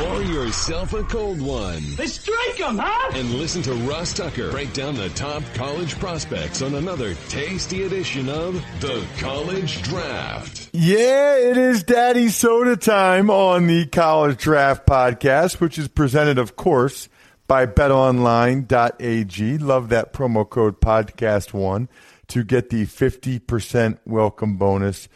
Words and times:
Pour 0.00 0.22
yourself 0.22 0.94
a 0.94 1.02
cold 1.02 1.42
one. 1.42 1.82
Let's 1.98 2.24
drink 2.24 2.56
them, 2.56 2.78
huh? 2.78 3.10
And 3.12 3.34
listen 3.34 3.60
to 3.60 3.74
Ross 3.74 4.14
Tucker 4.14 4.50
break 4.50 4.72
down 4.72 4.94
the 4.94 5.10
top 5.10 5.42
college 5.52 5.98
prospects 5.98 6.62
on 6.62 6.74
another 6.74 7.14
tasty 7.28 7.82
edition 7.82 8.30
of 8.30 8.54
The 8.80 9.04
College 9.18 9.82
Draft. 9.82 10.70
Yeah, 10.72 11.36
it 11.36 11.58
is 11.58 11.82
Daddy 11.82 12.30
Soda 12.30 12.78
time 12.78 13.28
on 13.28 13.66
the 13.66 13.84
College 13.88 14.38
Draft 14.38 14.86
Podcast, 14.86 15.60
which 15.60 15.76
is 15.76 15.88
presented, 15.88 16.38
of 16.38 16.56
course, 16.56 17.10
by 17.46 17.66
betonline.ag. 17.66 19.58
Love 19.58 19.90
that 19.90 20.14
promo 20.14 20.48
code 20.48 20.80
podcast1 20.80 21.88
to 22.28 22.42
get 22.42 22.70
the 22.70 22.86
50% 22.86 23.98
welcome 24.06 24.56
bonus. 24.56 25.10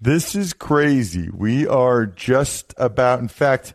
This 0.00 0.34
is 0.34 0.52
crazy. 0.52 1.30
We 1.30 1.68
are 1.68 2.04
just 2.04 2.74
about, 2.76 3.20
in 3.20 3.28
fact, 3.28 3.74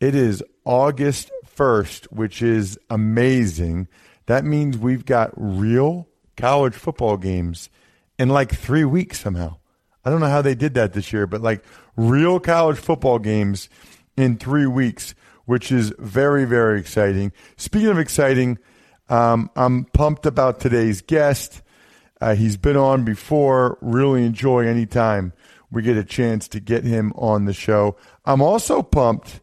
it 0.00 0.14
is 0.14 0.42
August 0.64 1.30
1st, 1.56 2.06
which 2.06 2.42
is 2.42 2.78
amazing. 2.88 3.86
That 4.26 4.44
means 4.44 4.78
we've 4.78 5.04
got 5.04 5.32
real 5.36 6.08
college 6.36 6.74
football 6.74 7.16
games 7.16 7.68
in 8.18 8.28
like 8.28 8.54
three 8.54 8.84
weeks 8.84 9.20
somehow. 9.20 9.56
I 10.04 10.10
don't 10.10 10.20
know 10.20 10.30
how 10.30 10.42
they 10.42 10.54
did 10.54 10.74
that 10.74 10.94
this 10.94 11.12
year, 11.12 11.26
but 11.26 11.42
like 11.42 11.62
real 11.96 12.40
college 12.40 12.78
football 12.78 13.18
games 13.18 13.68
in 14.16 14.38
three 14.38 14.66
weeks, 14.66 15.14
which 15.44 15.70
is 15.70 15.92
very, 15.98 16.46
very 16.46 16.80
exciting. 16.80 17.32
Speaking 17.56 17.88
of 17.88 17.98
exciting, 17.98 18.58
um, 19.10 19.50
I'm 19.54 19.84
pumped 19.84 20.24
about 20.24 20.60
today's 20.60 21.02
guest. 21.02 21.62
Uh, 22.20 22.34
he's 22.34 22.56
been 22.56 22.76
on 22.76 23.04
before. 23.04 23.76
Really 23.80 24.24
enjoy 24.24 24.66
any 24.66 24.86
time 24.86 25.32
we 25.70 25.82
get 25.82 25.96
a 25.96 26.04
chance 26.04 26.48
to 26.48 26.60
get 26.60 26.84
him 26.84 27.12
on 27.16 27.44
the 27.44 27.52
show. 27.52 27.96
I'm 28.24 28.42
also 28.42 28.82
pumped 28.82 29.40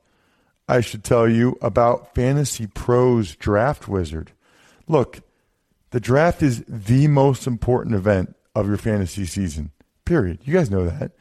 I 0.68 0.82
should 0.82 1.04
tell 1.04 1.30
you 1.30 1.58
about 1.62 2.14
Fantasy 2.14 2.68
Pros 2.68 3.36
Draft 3.36 3.88
Wizard. 3.88 4.32
Look, 4.88 5.22
the 5.92 6.00
draft 6.00 6.44
is 6.44 6.64
the 6.68 7.08
most 7.08 7.48
important 7.48 7.96
event 7.96 8.36
of 8.54 8.68
your 8.68 8.78
fantasy 8.78 9.26
season, 9.26 9.72
period. 10.04 10.40
You 10.44 10.54
guys 10.54 10.70
know 10.70 10.86
that. 10.86 11.14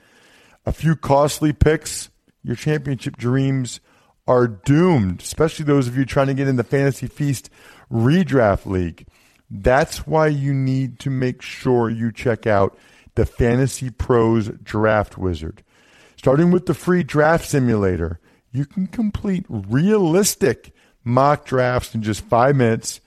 A 0.65 0.73
few 0.73 0.97
costly 0.97 1.53
picks, 1.53 2.11
your 2.43 2.57
championship 2.57 3.17
dreams 3.17 3.81
are 4.27 4.49
doomed, 4.49 5.21
especially 5.23 5.65
those 5.65 5.87
of 5.87 5.97
you 5.97 6.05
trying 6.05 6.27
to 6.27 6.35
get 6.35 6.49
in 6.49 6.57
the 6.57 6.65
Fantasy 6.65 7.07
Feast 7.07 7.49
redraft 7.91 8.67
league. 8.67 9.07
That's 9.49 10.07
why 10.09 10.27
you 10.27 10.53
need 10.53 10.99
to 11.01 11.11
make 11.11 11.41
sure 11.41 11.89
you 11.89 12.11
check 12.11 12.49
out 12.49 12.77
the 13.15 13.25
Fantasy 13.25 13.91
Pros 13.91 14.49
Draft 14.49 15.17
Wizard. 15.17 15.63
Starting 16.17 16.51
with 16.51 16.67
the 16.67 16.75
free 16.75 17.05
draft 17.05 17.45
simulator 17.49 18.19
you 18.57 18.65
can 18.65 18.87
complete 18.87 19.45
realistic 19.49 20.73
mock 21.05 21.45
drafts 21.45 21.95
in 21.95 22.03
just 22.03 22.23
five 22.23 22.57
minutes, 22.57 23.01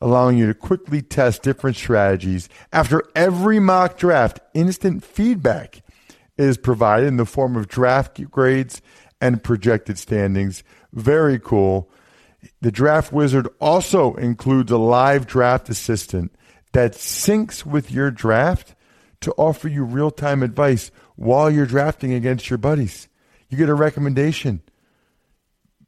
allowing 0.00 0.38
you 0.38 0.46
to 0.46 0.54
quickly 0.54 1.02
test 1.02 1.42
different 1.42 1.76
strategies. 1.76 2.48
After 2.72 3.02
every 3.14 3.60
mock 3.60 3.98
draft, 3.98 4.40
instant 4.54 5.04
feedback 5.04 5.82
is 6.38 6.56
provided 6.56 7.06
in 7.06 7.18
the 7.18 7.26
form 7.26 7.54
of 7.54 7.68
draft 7.68 8.18
grades 8.30 8.80
and 9.20 9.44
projected 9.44 9.98
standings. 9.98 10.64
Very 10.92 11.38
cool. 11.38 11.90
The 12.60 12.72
Draft 12.72 13.12
Wizard 13.12 13.48
also 13.60 14.14
includes 14.14 14.72
a 14.72 14.78
live 14.78 15.26
draft 15.26 15.68
assistant 15.68 16.34
that 16.72 16.92
syncs 16.92 17.64
with 17.64 17.90
your 17.90 18.10
draft 18.10 18.74
to 19.20 19.32
offer 19.32 19.68
you 19.68 19.84
real 19.84 20.10
time 20.10 20.42
advice 20.42 20.90
while 21.14 21.50
you're 21.50 21.66
drafting 21.66 22.12
against 22.12 22.50
your 22.50 22.58
buddies. 22.58 23.08
You 23.48 23.58
get 23.58 23.68
a 23.68 23.74
recommendation 23.74 24.62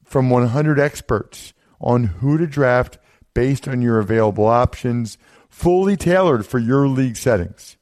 from 0.07 0.31
100 0.31 0.79
experts 0.79 1.53
on 1.81 2.05
who 2.05 2.39
to 2.39 2.47
draft 2.47 2.99
based 3.35 3.69
on 3.69 3.83
your 3.83 3.99
available 3.99 4.47
options, 4.47 5.19
fully 5.51 5.97
tailored 5.97 6.47
for 6.47 6.59
your 6.59 6.89
league 6.89 7.17
settings. 7.17 7.77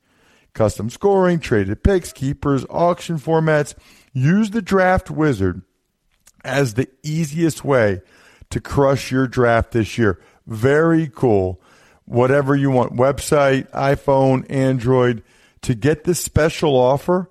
Custom 0.55 0.89
scoring, 0.89 1.39
traded 1.39 1.85
picks, 1.85 2.13
keepers, 2.13 2.65
auction 2.71 3.19
formats. 3.19 3.75
Use 4.13 4.51
the 4.51 4.63
draft 4.63 5.11
wizard 5.11 5.63
as 6.45 6.75
the 6.75 6.89
easiest 7.03 7.65
way 7.65 8.01
to 8.51 8.61
crush 8.61 9.11
your 9.11 9.27
draft 9.27 9.73
this 9.73 9.99
year. 9.99 10.21
Very 10.47 11.09
cool. 11.09 11.61
Whatever 12.05 12.55
you 12.55 12.71
want 12.71 12.95
website, 12.95 13.69
iPhone, 13.71 14.49
Android 14.51 15.23
to 15.63 15.75
get 15.75 16.05
this 16.05 16.21
special 16.21 16.77
offer 16.77 17.31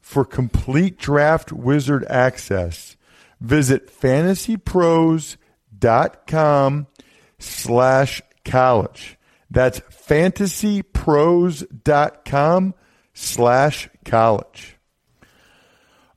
for 0.00 0.24
complete 0.24 0.98
draft 0.98 1.52
wizard 1.52 2.04
access 2.08 2.95
Visit 3.46 3.88
fantasypros.com 3.88 6.86
slash 7.38 8.22
college. 8.44 9.16
That's 9.48 9.78
fantasypros.com 9.80 12.74
slash 13.14 13.88
college. 14.04 14.76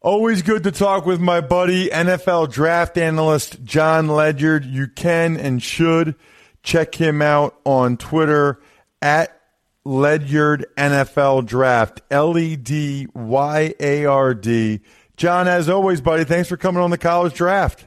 Always 0.01 0.41
good 0.41 0.63
to 0.63 0.71
talk 0.71 1.05
with 1.05 1.19
my 1.19 1.39
buddy, 1.39 1.89
NFL 1.89 2.51
draft 2.51 2.97
analyst 2.97 3.63
Jon 3.63 4.07
Ledyard. 4.07 4.65
You 4.65 4.87
can 4.87 5.37
and 5.37 5.61
should 5.61 6.15
check 6.63 6.95
him 6.95 7.21
out 7.21 7.59
on 7.63 7.97
Twitter 7.97 8.59
at 9.03 9.39
Ledyard 9.85 10.65
NFL 10.77 11.45
Draft. 11.45 12.01
L 12.09 12.35
E 12.37 12.55
D 12.55 13.07
Y 13.13 13.75
A 13.79 14.05
R 14.05 14.33
D. 14.33 14.81
Jon, 15.19 15.49
as 15.49 15.67
always, 15.67 15.99
buddy, 15.99 16.23
thanks 16.23 16.47
for 16.47 16.55
coming 16.55 16.81
on 16.81 16.91
the 16.91 16.97
college 16.97 17.33
draft. 17.33 17.85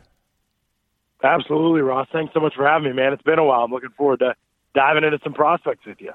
Absolutely, 1.25 1.81
Ross. 1.81 2.06
Thanks 2.12 2.34
so 2.34 2.41
much 2.41 2.54
for 2.54 2.66
having 2.66 2.91
me, 2.91 2.93
man. 2.94 3.15
It's 3.15 3.22
been 3.22 3.38
a 3.38 3.44
while. 3.44 3.65
I'm 3.65 3.70
looking 3.70 3.88
forward 3.97 4.19
to 4.19 4.34
diving 4.75 5.03
into 5.03 5.19
some 5.25 5.32
prospects 5.32 5.87
with 5.87 5.98
you. 5.98 6.12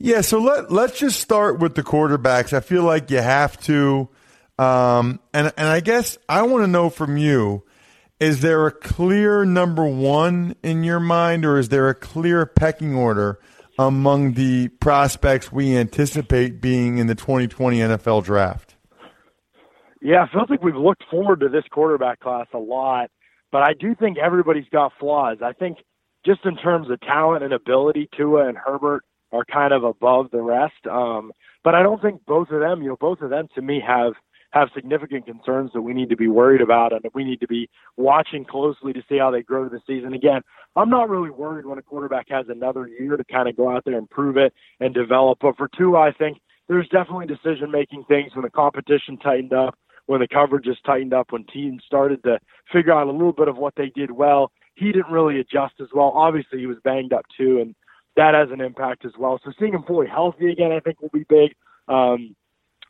Yeah, 0.00 0.20
so 0.20 0.40
let 0.40 0.72
let's 0.72 0.98
just 0.98 1.20
start 1.20 1.60
with 1.60 1.76
the 1.76 1.84
quarterbacks. 1.84 2.52
I 2.52 2.58
feel 2.58 2.82
like 2.82 3.08
you 3.08 3.20
have 3.20 3.56
to, 3.60 4.08
um, 4.58 5.20
and 5.32 5.52
and 5.56 5.68
I 5.68 5.78
guess 5.78 6.18
I 6.28 6.42
want 6.42 6.64
to 6.64 6.66
know 6.66 6.90
from 6.90 7.16
you: 7.16 7.62
is 8.18 8.40
there 8.40 8.66
a 8.66 8.72
clear 8.72 9.44
number 9.44 9.86
one 9.86 10.56
in 10.64 10.82
your 10.82 10.98
mind, 10.98 11.44
or 11.44 11.56
is 11.56 11.68
there 11.68 11.88
a 11.88 11.94
clear 11.94 12.46
pecking 12.46 12.96
order 12.96 13.38
among 13.78 14.32
the 14.32 14.68
prospects 14.68 15.52
we 15.52 15.76
anticipate 15.76 16.60
being 16.60 16.98
in 16.98 17.06
the 17.06 17.14
2020 17.14 17.78
NFL 17.78 18.24
Draft? 18.24 18.71
Yeah, 20.02 20.24
I 20.28 20.32
feels 20.32 20.50
like 20.50 20.62
we've 20.62 20.74
looked 20.74 21.04
forward 21.08 21.40
to 21.40 21.48
this 21.48 21.64
quarterback 21.70 22.18
class 22.18 22.46
a 22.52 22.58
lot, 22.58 23.08
but 23.52 23.62
I 23.62 23.72
do 23.78 23.94
think 23.94 24.18
everybody's 24.18 24.68
got 24.72 24.92
flaws. 24.98 25.38
I 25.44 25.52
think 25.52 25.78
just 26.26 26.40
in 26.44 26.56
terms 26.56 26.90
of 26.90 27.00
talent 27.02 27.44
and 27.44 27.52
ability, 27.52 28.08
Tua 28.16 28.48
and 28.48 28.58
Herbert 28.58 29.04
are 29.30 29.44
kind 29.44 29.72
of 29.72 29.84
above 29.84 30.30
the 30.32 30.42
rest. 30.42 30.86
Um, 30.90 31.30
but 31.62 31.76
I 31.76 31.82
don't 31.82 32.02
think 32.02 32.24
both 32.26 32.50
of 32.50 32.60
them, 32.60 32.82
you 32.82 32.88
know, 32.88 32.96
both 33.00 33.20
of 33.20 33.30
them 33.30 33.46
to 33.54 33.62
me 33.62 33.80
have 33.86 34.14
have 34.50 34.68
significant 34.74 35.24
concerns 35.24 35.70
that 35.72 35.80
we 35.80 35.94
need 35.94 36.10
to 36.10 36.16
be 36.16 36.28
worried 36.28 36.60
about 36.60 36.92
and 36.92 37.00
that 37.02 37.14
we 37.14 37.24
need 37.24 37.40
to 37.40 37.46
be 37.46 37.70
watching 37.96 38.44
closely 38.44 38.92
to 38.92 39.02
see 39.08 39.16
how 39.16 39.30
they 39.30 39.40
grow 39.42 39.66
the 39.66 39.80
season. 39.86 40.12
Again, 40.12 40.42
I'm 40.76 40.90
not 40.90 41.08
really 41.08 41.30
worried 41.30 41.64
when 41.64 41.78
a 41.78 41.82
quarterback 41.82 42.26
has 42.28 42.44
another 42.50 42.86
year 42.86 43.16
to 43.16 43.24
kind 43.24 43.48
of 43.48 43.56
go 43.56 43.74
out 43.74 43.86
there 43.86 43.96
and 43.96 44.10
prove 44.10 44.36
it 44.36 44.52
and 44.78 44.92
develop. 44.92 45.38
But 45.40 45.56
for 45.56 45.70
Tua, 45.74 46.00
I 46.00 46.12
think 46.12 46.38
there's 46.68 46.86
definitely 46.88 47.26
decision 47.26 47.70
making 47.70 48.04
things 48.08 48.34
when 48.34 48.42
the 48.44 48.50
competition 48.50 49.16
tightened 49.16 49.54
up 49.54 49.74
when 50.06 50.20
the 50.20 50.28
coverage 50.28 50.66
is 50.66 50.76
tightened 50.84 51.14
up, 51.14 51.32
when 51.32 51.44
teams 51.44 51.82
started 51.86 52.22
to 52.24 52.38
figure 52.72 52.92
out 52.92 53.06
a 53.06 53.12
little 53.12 53.32
bit 53.32 53.48
of 53.48 53.56
what 53.56 53.74
they 53.76 53.90
did 53.94 54.10
well. 54.10 54.52
He 54.74 54.86
didn't 54.86 55.12
really 55.12 55.38
adjust 55.38 55.74
as 55.80 55.88
well. 55.94 56.12
Obviously, 56.14 56.58
he 56.58 56.66
was 56.66 56.78
banged 56.82 57.12
up 57.12 57.24
too, 57.36 57.60
and 57.60 57.74
that 58.16 58.34
has 58.34 58.48
an 58.50 58.60
impact 58.60 59.04
as 59.04 59.12
well. 59.18 59.38
So 59.44 59.52
seeing 59.58 59.74
him 59.74 59.84
fully 59.86 60.06
healthy 60.06 60.50
again, 60.50 60.72
I 60.72 60.80
think 60.80 61.00
will 61.00 61.10
be 61.10 61.26
big. 61.28 61.54
Um, 61.88 62.34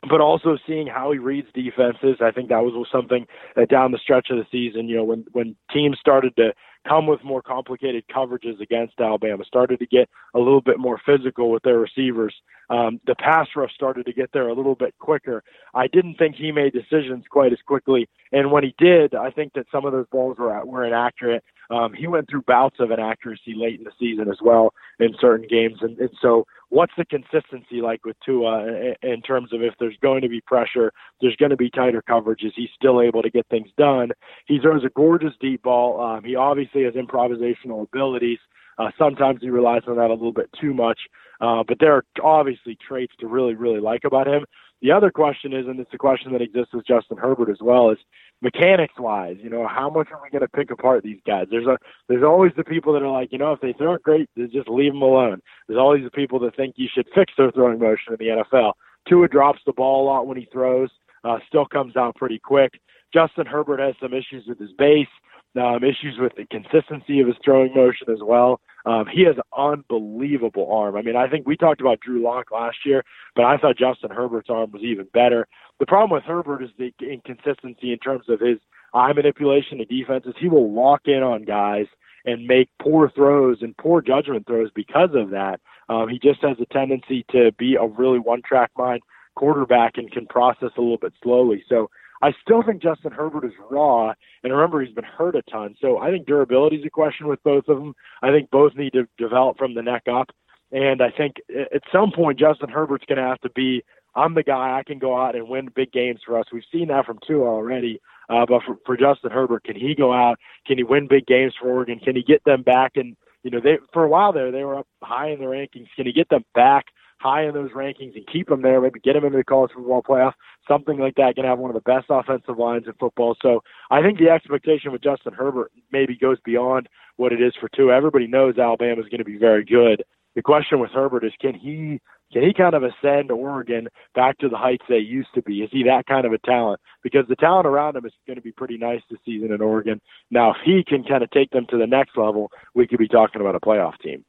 but 0.09 0.19
also 0.19 0.57
seeing 0.67 0.87
how 0.87 1.11
he 1.11 1.17
reads 1.17 1.47
defenses, 1.53 2.17
I 2.19 2.31
think 2.31 2.49
that 2.49 2.63
was 2.63 2.87
something 2.91 3.25
that 3.55 3.69
down 3.69 3.91
the 3.91 3.97
stretch 3.97 4.27
of 4.31 4.37
the 4.37 4.45
season, 4.51 4.89
you 4.89 4.97
know, 4.97 5.03
when 5.03 5.25
when 5.31 5.55
teams 5.71 5.97
started 5.99 6.35
to 6.37 6.53
come 6.87 7.07
with 7.07 7.23
more 7.23 7.41
complicated 7.41 8.03
coverages 8.13 8.59
against 8.61 8.99
Alabama, 8.99 9.43
started 9.45 9.79
to 9.79 9.85
get 9.85 10.09
a 10.33 10.39
little 10.39 10.61
bit 10.61 10.79
more 10.79 10.99
physical 11.05 11.51
with 11.51 11.63
their 11.63 11.79
receivers. 11.79 12.33
Um, 12.69 12.99
the 13.05 13.15
pass 13.15 13.47
rush 13.55 13.73
started 13.73 14.05
to 14.05 14.13
get 14.13 14.31
there 14.33 14.47
a 14.47 14.53
little 14.53 14.75
bit 14.75 14.93
quicker. 14.99 15.43
I 15.73 15.87
didn't 15.87 16.15
think 16.15 16.35
he 16.35 16.51
made 16.51 16.73
decisions 16.73 17.25
quite 17.29 17.51
as 17.51 17.59
quickly, 17.65 18.07
and 18.31 18.51
when 18.51 18.63
he 18.63 18.73
did, 18.77 19.15
I 19.15 19.31
think 19.31 19.53
that 19.53 19.67
some 19.71 19.85
of 19.85 19.91
those 19.91 20.07
balls 20.11 20.37
were 20.37 20.65
were 20.65 20.85
inaccurate. 20.85 21.43
Um, 21.69 21.93
he 21.93 22.07
went 22.07 22.29
through 22.29 22.43
bouts 22.43 22.77
of 22.79 22.91
inaccuracy 22.91 23.53
late 23.55 23.79
in 23.79 23.83
the 23.83 23.91
season 23.99 24.29
as 24.29 24.37
well 24.41 24.73
in 24.99 25.13
certain 25.19 25.47
games, 25.47 25.77
and, 25.81 25.97
and 25.97 26.09
so 26.21 26.45
what's 26.73 26.93
the 26.97 27.05
consistency 27.05 27.81
like 27.81 28.03
with 28.03 28.17
Tua 28.25 28.95
in 29.03 29.21
terms 29.21 29.53
of 29.53 29.61
if 29.61 29.75
there's 29.79 29.97
going 30.01 30.23
to 30.23 30.27
be 30.27 30.41
pressure, 30.41 30.91
there's 31.21 31.35
going 31.35 31.51
to 31.51 31.55
be 31.55 31.69
tighter 31.69 32.01
coverage. 32.01 32.41
Is 32.43 32.53
he 32.55 32.67
still 32.75 32.99
able 32.99 33.21
to 33.21 33.29
get 33.29 33.45
things 33.47 33.69
done? 33.77 34.09
He 34.47 34.57
throws 34.59 34.83
a 34.83 34.89
gorgeous 34.89 35.33
deep 35.39 35.61
ball. 35.61 36.01
Um, 36.01 36.23
he 36.23 36.35
obviously 36.35 36.72
has 36.81 36.93
improvisational 36.95 37.83
abilities. 37.83 38.39
Uh, 38.77 38.89
sometimes 38.97 39.39
he 39.41 39.49
relies 39.49 39.83
on 39.87 39.97
that 39.97 40.09
a 40.09 40.13
little 40.13 40.33
bit 40.33 40.49
too 40.59 40.73
much, 40.73 40.99
uh, 41.41 41.63
but 41.67 41.77
there 41.79 41.93
are 41.93 42.03
obviously 42.23 42.75
traits 42.85 43.13
to 43.19 43.27
really, 43.27 43.53
really 43.53 43.79
like 43.79 44.03
about 44.03 44.27
him. 44.27 44.45
The 44.81 44.91
other 44.91 45.11
question 45.11 45.53
is, 45.53 45.65
and 45.65 45.79
it's 45.79 45.93
a 45.93 45.97
question 45.97 46.33
that 46.33 46.41
exists 46.41 46.73
with 46.73 46.85
Justin 46.85 47.15
Herbert 47.17 47.49
as 47.49 47.59
well, 47.61 47.91
is 47.91 47.99
mechanics 48.41 48.95
wise, 48.99 49.37
you 49.41 49.49
know, 49.49 49.65
how 49.65 49.89
much 49.89 50.09
are 50.11 50.19
we 50.21 50.29
going 50.29 50.41
to 50.41 50.49
pick 50.49 50.71
apart 50.71 51.03
these 51.03 51.21
guys? 51.25 51.47
There's 51.49 51.65
a 51.65 51.77
there's 52.09 52.23
always 52.23 52.51
the 52.57 52.65
people 52.65 52.91
that 52.91 53.01
are 53.01 53.09
like, 53.09 53.31
you 53.31 53.37
know, 53.37 53.53
if 53.53 53.61
they 53.61 53.71
throw 53.71 53.93
it 53.93 54.03
great, 54.03 54.29
just 54.51 54.67
leave 54.67 54.91
them 54.91 55.01
alone. 55.01 55.41
There's 55.67 55.79
always 55.79 56.03
the 56.03 56.11
people 56.11 56.37
that 56.39 56.57
think 56.57 56.75
you 56.75 56.89
should 56.93 57.07
fix 57.15 57.31
their 57.37 57.51
throwing 57.51 57.79
motion 57.79 58.11
in 58.11 58.17
the 58.19 58.43
NFL. 58.43 58.73
Tua 59.07 59.29
drops 59.29 59.61
the 59.65 59.71
ball 59.71 60.03
a 60.03 60.07
lot 60.07 60.27
when 60.27 60.37
he 60.37 60.49
throws, 60.51 60.89
uh, 61.23 61.37
still 61.47 61.65
comes 61.65 61.95
out 61.95 62.15
pretty 62.15 62.39
quick. 62.39 62.73
Justin 63.13 63.45
Herbert 63.45 63.79
has 63.79 63.95
some 64.01 64.13
issues 64.13 64.45
with 64.47 64.59
his 64.59 64.73
base 64.77 65.07
um, 65.55 65.83
issues 65.83 66.17
with 66.19 66.33
the 66.35 66.45
consistency 66.45 67.19
of 67.19 67.27
his 67.27 67.35
throwing 67.43 67.73
motion 67.75 68.09
as 68.11 68.19
well. 68.21 68.59
Um, 68.85 69.05
he 69.11 69.23
has 69.23 69.35
an 69.37 69.43
unbelievable 69.57 70.69
arm. 70.71 70.97
I 70.97 71.01
mean, 71.01 71.15
I 71.15 71.29
think 71.29 71.47
we 71.47 71.55
talked 71.55 71.79
about 71.79 72.01
Drew 72.01 72.21
Lock 72.21 72.51
last 72.51 72.77
year, 72.85 73.03
but 73.35 73.45
I 73.45 73.57
thought 73.57 73.77
Justin 73.77 74.09
Herbert's 74.09 74.49
arm 74.49 74.71
was 74.71 74.81
even 74.81 75.07
better. 75.13 75.47
The 75.79 75.85
problem 75.85 76.11
with 76.11 76.23
Herbert 76.23 76.63
is 76.63 76.69
the 76.77 76.93
inconsistency 76.99 77.93
in 77.93 77.99
terms 77.99 78.25
of 78.27 78.39
his 78.39 78.57
eye 78.93 79.13
manipulation 79.13 79.79
and 79.79 79.87
defenses. 79.87 80.35
He 80.37 80.49
will 80.49 80.73
lock 80.73 81.01
in 81.05 81.23
on 81.23 81.43
guys 81.43 81.85
and 82.25 82.45
make 82.45 82.69
poor 82.81 83.09
throws 83.09 83.57
and 83.61 83.75
poor 83.77 84.01
judgment 84.01 84.47
throws 84.47 84.69
because 84.75 85.09
of 85.13 85.29
that. 85.31 85.59
Um, 85.89 86.09
he 86.09 86.19
just 86.19 86.41
has 86.41 86.57
a 86.59 86.73
tendency 86.73 87.25
to 87.31 87.51
be 87.53 87.75
a 87.75 87.85
really 87.85 88.19
one-track 88.19 88.71
mind 88.77 89.01
quarterback 89.35 89.97
and 89.97 90.11
can 90.11 90.27
process 90.27 90.71
a 90.77 90.81
little 90.81 90.97
bit 90.97 91.13
slowly. 91.21 91.63
So 91.67 91.89
I 92.23 92.31
still 92.41 92.63
think 92.63 92.81
Justin 92.81 93.11
Herbert 93.11 93.43
is 93.43 93.51
raw, 93.69 94.13
and 94.43 94.53
remember 94.53 94.81
he's 94.81 94.95
been 94.95 95.03
hurt 95.03 95.35
a 95.35 95.41
ton. 95.41 95.75
So 95.81 95.97
I 95.97 96.09
think 96.09 96.25
durability 96.25 96.77
is 96.77 96.85
a 96.85 96.89
question 96.89 97.27
with 97.27 97.43
both 97.43 97.67
of 97.67 97.77
them. 97.77 97.93
I 98.21 98.31
think 98.31 98.49
both 98.49 98.75
need 98.75 98.93
to 98.93 99.05
develop 99.17 99.57
from 99.57 99.75
the 99.75 99.81
neck 99.81 100.03
up, 100.09 100.29
and 100.71 101.01
I 101.01 101.11
think 101.11 101.35
at 101.49 101.81
some 101.91 102.13
point 102.15 102.39
Justin 102.39 102.69
Herbert's 102.69 103.03
going 103.05 103.17
to 103.17 103.25
have 103.25 103.41
to 103.41 103.49
be. 103.49 103.83
I'm 104.15 104.35
the 104.35 104.43
guy. 104.43 104.77
I 104.77 104.83
can 104.83 104.99
go 104.99 105.19
out 105.19 105.35
and 105.35 105.49
win 105.49 105.67
big 105.75 105.91
games 105.91 106.21
for 106.25 106.39
us. 106.39 106.45
We've 106.53 106.63
seen 106.71 106.87
that 106.87 107.05
from 107.05 107.19
Tua 107.27 107.45
already. 107.45 107.99
Uh, 108.29 108.45
but 108.47 108.61
for, 108.63 108.77
for 108.85 108.95
Justin 108.95 109.31
Herbert, 109.31 109.65
can 109.65 109.75
he 109.75 109.93
go 109.93 110.13
out? 110.13 110.39
Can 110.65 110.77
he 110.77 110.83
win 110.83 111.07
big 111.09 111.25
games 111.25 111.53
for 111.59 111.67
Oregon? 111.67 111.99
Can 111.99 112.15
he 112.15 112.23
get 112.23 112.41
them 112.45 112.61
back? 112.61 112.93
And 112.95 113.17
you 113.43 113.51
know, 113.51 113.59
they 113.61 113.77
for 113.91 114.03
a 114.03 114.09
while 114.09 114.33
there 114.33 114.51
they 114.51 114.63
were 114.63 114.79
up 114.79 114.87
high 115.01 115.29
in 115.29 115.39
the 115.39 115.45
rankings. 115.45 115.87
Can 115.95 116.05
he 116.05 116.13
get 116.13 116.29
them 116.29 116.45
back 116.55 116.85
high 117.23 117.45
in 117.45 117.53
those 117.53 117.71
rankings 117.71 118.15
and 118.15 118.27
keep 118.27 118.49
them 118.49 118.61
there, 118.61 118.81
maybe 118.81 118.99
get 118.99 119.13
them 119.13 119.23
into 119.23 119.37
the 119.37 119.43
college 119.43 119.71
football 119.73 120.03
playoff, 120.03 120.33
something 120.67 120.99
like 120.99 121.15
that. 121.15 121.35
Going 121.35 121.43
to 121.43 121.49
have 121.49 121.59
one 121.59 121.69
of 121.69 121.75
the 121.75 121.89
best 121.89 122.07
offensive 122.09 122.59
lines 122.59 122.85
in 122.85 122.93
football. 122.99 123.35
So 123.41 123.61
I 123.89 124.01
think 124.01 124.19
the 124.19 124.29
expectation 124.29 124.91
with 124.91 125.01
Justin 125.01 125.33
Herbert 125.33 125.71
maybe 125.91 126.17
goes 126.17 126.37
beyond 126.43 126.89
what 127.15 127.31
it 127.31 127.41
is 127.41 127.53
for 127.59 127.69
Tua. 127.69 127.95
Everybody 127.95 128.27
knows 128.27 128.57
Alabama 128.57 129.01
is 129.01 129.07
going 129.07 129.19
to 129.19 129.25
be 129.25 129.37
very 129.37 129.63
good. 129.63 130.03
The 130.35 130.41
question 130.41 130.79
with 130.79 130.91
Herbert 130.91 131.23
is 131.23 131.31
can 131.39 131.53
he 131.53 132.01
can 132.33 132.43
he 132.43 132.53
kind 132.53 132.73
of 132.73 132.83
ascend 132.83 133.31
Oregon 133.31 133.87
back 134.15 134.39
to 134.39 134.49
the 134.49 134.57
heights 134.57 134.83
they 134.89 134.97
used 134.97 135.29
to 135.35 135.41
be? 135.43 135.59
Is 135.59 135.69
he 135.71 135.83
that 135.83 136.07
kind 136.07 136.25
of 136.25 136.33
a 136.33 136.39
talent? 136.39 136.81
Because 137.03 137.25
the 137.29 137.35
talent 137.35 137.67
around 137.67 137.95
him 137.95 138.05
is 138.05 138.13
going 138.25 138.37
to 138.37 138.41
be 138.41 138.51
pretty 138.51 138.77
nice 138.77 139.01
this 139.09 139.19
season 139.23 139.51
in 139.53 139.61
Oregon. 139.61 140.01
Now, 140.31 140.51
if 140.51 140.57
he 140.65 140.83
can 140.85 141.03
kind 141.03 141.23
of 141.23 141.29
take 141.31 141.51
them 141.51 141.67
to 141.69 141.77
the 141.77 141.87
next 141.87 142.17
level, 142.17 142.51
we 142.73 142.87
could 142.87 142.99
be 142.99 143.07
talking 143.07 143.39
about 143.39 143.55
a 143.55 143.59
playoff 143.59 143.99
team. 143.99 144.25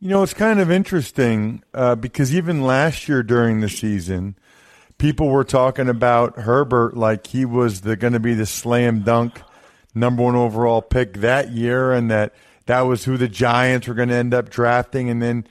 You 0.00 0.08
know, 0.08 0.22
it's 0.22 0.34
kind 0.34 0.60
of 0.60 0.70
interesting 0.70 1.62
uh, 1.72 1.94
because 1.94 2.34
even 2.34 2.62
last 2.62 3.08
year 3.08 3.22
during 3.22 3.60
the 3.60 3.68
season, 3.68 4.34
people 4.98 5.28
were 5.28 5.44
talking 5.44 5.88
about 5.88 6.38
Herbert 6.38 6.96
like 6.96 7.28
he 7.28 7.44
was 7.44 7.80
going 7.80 8.14
to 8.14 8.20
be 8.20 8.34
the 8.34 8.46
slam 8.46 9.02
dunk 9.02 9.42
number 9.94 10.22
one 10.22 10.36
overall 10.36 10.82
pick 10.82 11.14
that 11.18 11.50
year, 11.50 11.92
and 11.92 12.10
that 12.10 12.34
that 12.66 12.82
was 12.82 13.04
who 13.04 13.16
the 13.16 13.28
Giants 13.28 13.88
were 13.88 13.94
going 13.94 14.08
to 14.08 14.14
end 14.14 14.32
up 14.32 14.48
drafting. 14.48 15.10
And 15.10 15.20
then, 15.20 15.46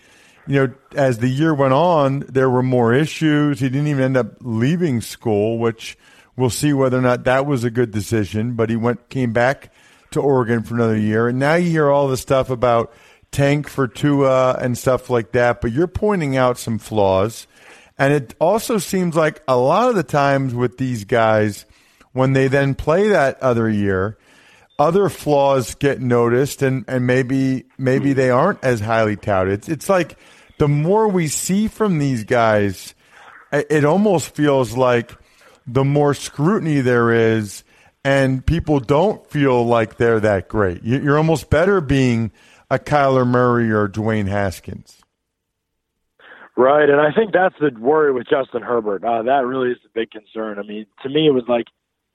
you 0.49 0.67
know, 0.67 0.73
as 0.95 1.19
the 1.19 1.27
year 1.27 1.53
went 1.53 1.73
on, 1.73 2.21
there 2.21 2.49
were 2.49 2.63
more 2.63 2.91
issues. 2.91 3.59
He 3.59 3.69
didn't 3.69 3.87
even 3.87 4.03
end 4.03 4.17
up 4.17 4.37
leaving 4.41 4.99
school, 4.99 5.59
which 5.59 5.95
we'll 6.35 6.49
see 6.49 6.73
whether 6.73 6.97
or 6.97 7.01
not 7.01 7.25
that 7.25 7.45
was 7.45 7.63
a 7.63 7.69
good 7.69 7.91
decision. 7.91 8.53
But 8.53 8.71
he 8.71 8.75
went 8.75 9.09
came 9.09 9.31
back 9.31 9.71
to 10.09 10.19
Oregon 10.19 10.63
for 10.63 10.73
another 10.73 10.97
year, 10.97 11.27
and 11.27 11.37
now 11.37 11.53
you 11.53 11.69
hear 11.69 11.89
all 11.89 12.07
the 12.07 12.17
stuff 12.17 12.49
about 12.49 12.91
tank 13.31 13.69
for 13.69 13.87
Tua 13.87 14.53
and 14.53 14.75
stuff 14.75 15.11
like 15.11 15.33
that, 15.33 15.61
but 15.61 15.71
you're 15.71 15.85
pointing 15.85 16.35
out 16.35 16.57
some 16.57 16.79
flaws. 16.79 17.45
And 17.99 18.11
it 18.11 18.33
also 18.39 18.79
seems 18.79 19.15
like 19.15 19.43
a 19.47 19.55
lot 19.55 19.89
of 19.89 19.95
the 19.95 20.03
times 20.03 20.55
with 20.55 20.79
these 20.79 21.03
guys, 21.03 21.67
when 22.11 22.33
they 22.33 22.47
then 22.47 22.73
play 22.73 23.09
that 23.09 23.39
other 23.39 23.69
year, 23.69 24.17
other 24.79 25.09
flaws 25.09 25.75
get 25.75 26.01
noticed 26.01 26.63
and, 26.63 26.85
and 26.87 27.05
maybe 27.05 27.65
maybe 27.77 28.13
they 28.13 28.31
aren't 28.31 28.63
as 28.63 28.79
highly 28.79 29.15
touted. 29.17 29.53
It's, 29.53 29.69
it's 29.69 29.89
like 29.89 30.17
the 30.59 30.67
more 30.67 31.07
we 31.07 31.27
see 31.27 31.67
from 31.67 31.97
these 31.97 32.23
guys, 32.23 32.93
it 33.51 33.83
almost 33.83 34.35
feels 34.35 34.77
like 34.77 35.17
the 35.65 35.83
more 35.83 36.13
scrutiny 36.13 36.81
there 36.81 37.11
is 37.11 37.63
and 38.03 38.45
people 38.45 38.79
don't 38.79 39.29
feel 39.29 39.65
like 39.65 39.97
they're 39.97 40.19
that 40.19 40.47
great. 40.47 40.83
You're 40.83 41.17
almost 41.17 41.49
better 41.49 41.81
being– 41.81 42.31
a 42.69 42.77
Kyler 42.77 43.27
Murray 43.27 43.71
or 43.71 43.87
Dwayne 43.87 44.27
Haskins. 44.27 45.01
Right, 46.55 46.89
and 46.89 46.99
I 46.99 47.11
think 47.13 47.31
that's 47.31 47.55
the 47.59 47.71
worry 47.79 48.11
with 48.11 48.27
Justin 48.29 48.61
Herbert. 48.61 49.03
Uh, 49.03 49.23
that 49.23 49.45
really 49.45 49.71
is 49.71 49.77
the 49.81 49.89
big 49.93 50.11
concern. 50.11 50.59
I 50.59 50.63
mean, 50.63 50.85
to 51.03 51.09
me, 51.09 51.27
it 51.27 51.31
was 51.31 51.45
like 51.47 51.65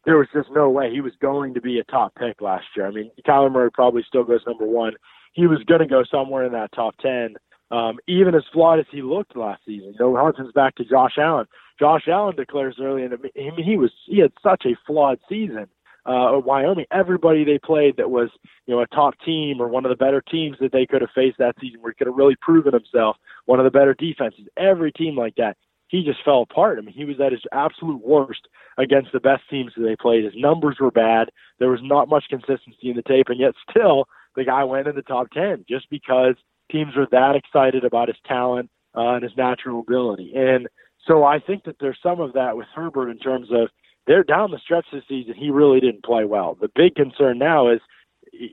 there 0.05 0.19
was 0.19 0.29
just 0.35 0.51
no 0.51 0.69
way 0.69 0.91
he 0.91 1.01
was 1.01 1.13
going 1.21 1.55
to 1.55 1.63
be 1.63 1.79
a 1.79 1.85
top 1.85 2.15
pick 2.15 2.43
last 2.43 2.67
year. 2.77 2.87
I 2.87 2.91
mean, 2.91 3.11
Kyler 3.27 3.51
Murray 3.51 3.71
probably 3.71 4.05
still 4.07 4.25
goes 4.25 4.43
number 4.47 4.67
one. 4.67 4.93
He 5.33 5.47
was 5.47 5.65
going 5.65 5.81
to 5.81 5.87
go 5.87 6.05
somewhere 6.11 6.45
in 6.45 6.53
that 6.53 6.73
top 6.73 6.97
ten. 6.99 7.37
Um, 7.71 7.99
even 8.07 8.35
as 8.35 8.43
flawed 8.53 8.79
as 8.79 8.87
he 8.91 9.03
looked 9.03 9.37
last 9.37 9.63
season, 9.65 9.95
you 9.95 9.99
know, 9.99 10.13
harkens 10.13 10.53
back 10.53 10.77
to 10.77 10.85
Josh 10.85 11.15
Allen. 11.19 11.47
Josh 11.79 12.07
Allen 12.07 12.37
declares 12.37 12.77
early 12.81 13.07
the, 13.09 13.17
I 13.37 13.57
mean, 13.57 13.65
he 13.65 13.77
was 13.77 13.91
he 14.07 14.19
had 14.21 14.33
such 14.43 14.65
a 14.67 14.77
flawed 14.87 15.19
season 15.29 15.67
uh, 16.07 16.39
Wyoming, 16.45 16.87
everybody 16.91 17.45
they 17.45 17.59
played 17.59 17.97
that 17.97 18.11
was, 18.11 18.29
you 18.67 18.75
know, 18.75 18.83
a 18.83 18.87
top 18.89 19.15
team 19.25 19.61
or 19.61 19.69
one 19.69 19.87
of 19.87 19.89
the 19.89 19.97
better 19.97 20.21
teams 20.21 20.57
that 20.61 20.73
they 20.73 20.87
could 20.87 21.01
have 21.01 21.11
faced 21.15 21.39
that 21.39 21.57
season 21.61 21.81
where 21.81 21.93
he 21.93 21.97
could 21.97 22.07
have 22.07 22.17
really 22.17 22.37
proven 22.41 22.75
himself, 22.75 23.17
one 23.47 23.59
of 23.59 23.65
the 23.65 23.71
better 23.71 23.95
defenses, 23.95 24.47
every 24.57 24.93
team 24.93 25.17
like 25.17 25.35
that, 25.37 25.57
he 25.89 26.05
just 26.05 26.23
fell 26.25 26.43
apart. 26.43 26.79
I 26.79 26.83
mean, 26.83 26.95
he 26.95 27.05
was 27.05 27.21
at 27.21 27.33
his 27.33 27.43
absolute 27.53 28.05
worst 28.05 28.49
against 28.77 29.13
the 29.13 29.21
best 29.21 29.43
teams 29.49 29.73
that 29.77 29.83
they 29.83 29.97
played. 29.97 30.25
His 30.25 30.35
numbers 30.37 30.77
were 30.81 30.91
bad. 30.91 31.31
There 31.59 31.71
was 31.71 31.81
not 31.83 32.09
much 32.09 32.25
consistency 32.29 32.91
in 32.91 32.97
the 32.97 33.03
tape, 33.03 33.29
and 33.29 33.41
yet 33.41 33.55
still 33.71 34.07
the 34.37 34.45
guy 34.45 34.65
went 34.65 34.89
in 34.89 34.97
the 34.97 35.03
top 35.03 35.31
10 35.31 35.65
just 35.69 35.89
because 35.89 36.35
teams 36.71 36.97
were 36.97 37.09
that 37.11 37.37
excited 37.37 37.85
about 37.85 38.09
his 38.09 38.17
talent 38.27 38.71
uh, 38.97 39.15
and 39.15 39.23
his 39.23 39.37
natural 39.37 39.81
ability. 39.81 40.33
And 40.35 40.69
so 41.07 41.25
I 41.25 41.39
think 41.39 41.65
that 41.65 41.77
there's 41.81 41.99
some 42.03 42.21
of 42.21 42.33
that 42.35 42.57
with 42.57 42.67
Herbert 42.75 43.11
in 43.11 43.19
terms 43.19 43.49
of– 43.51 43.69
they're 44.07 44.23
down 44.23 44.51
the 44.51 44.59
stretch 44.59 44.87
this 44.93 45.05
season. 45.09 45.35
He 45.35 45.51
really 45.51 45.81
didn't 45.81 46.05
play 46.05 46.25
well. 46.25 46.57
The 46.61 46.69
big 46.75 46.95
concern 46.95 47.39
now 47.39 47.71
is, 47.71 47.81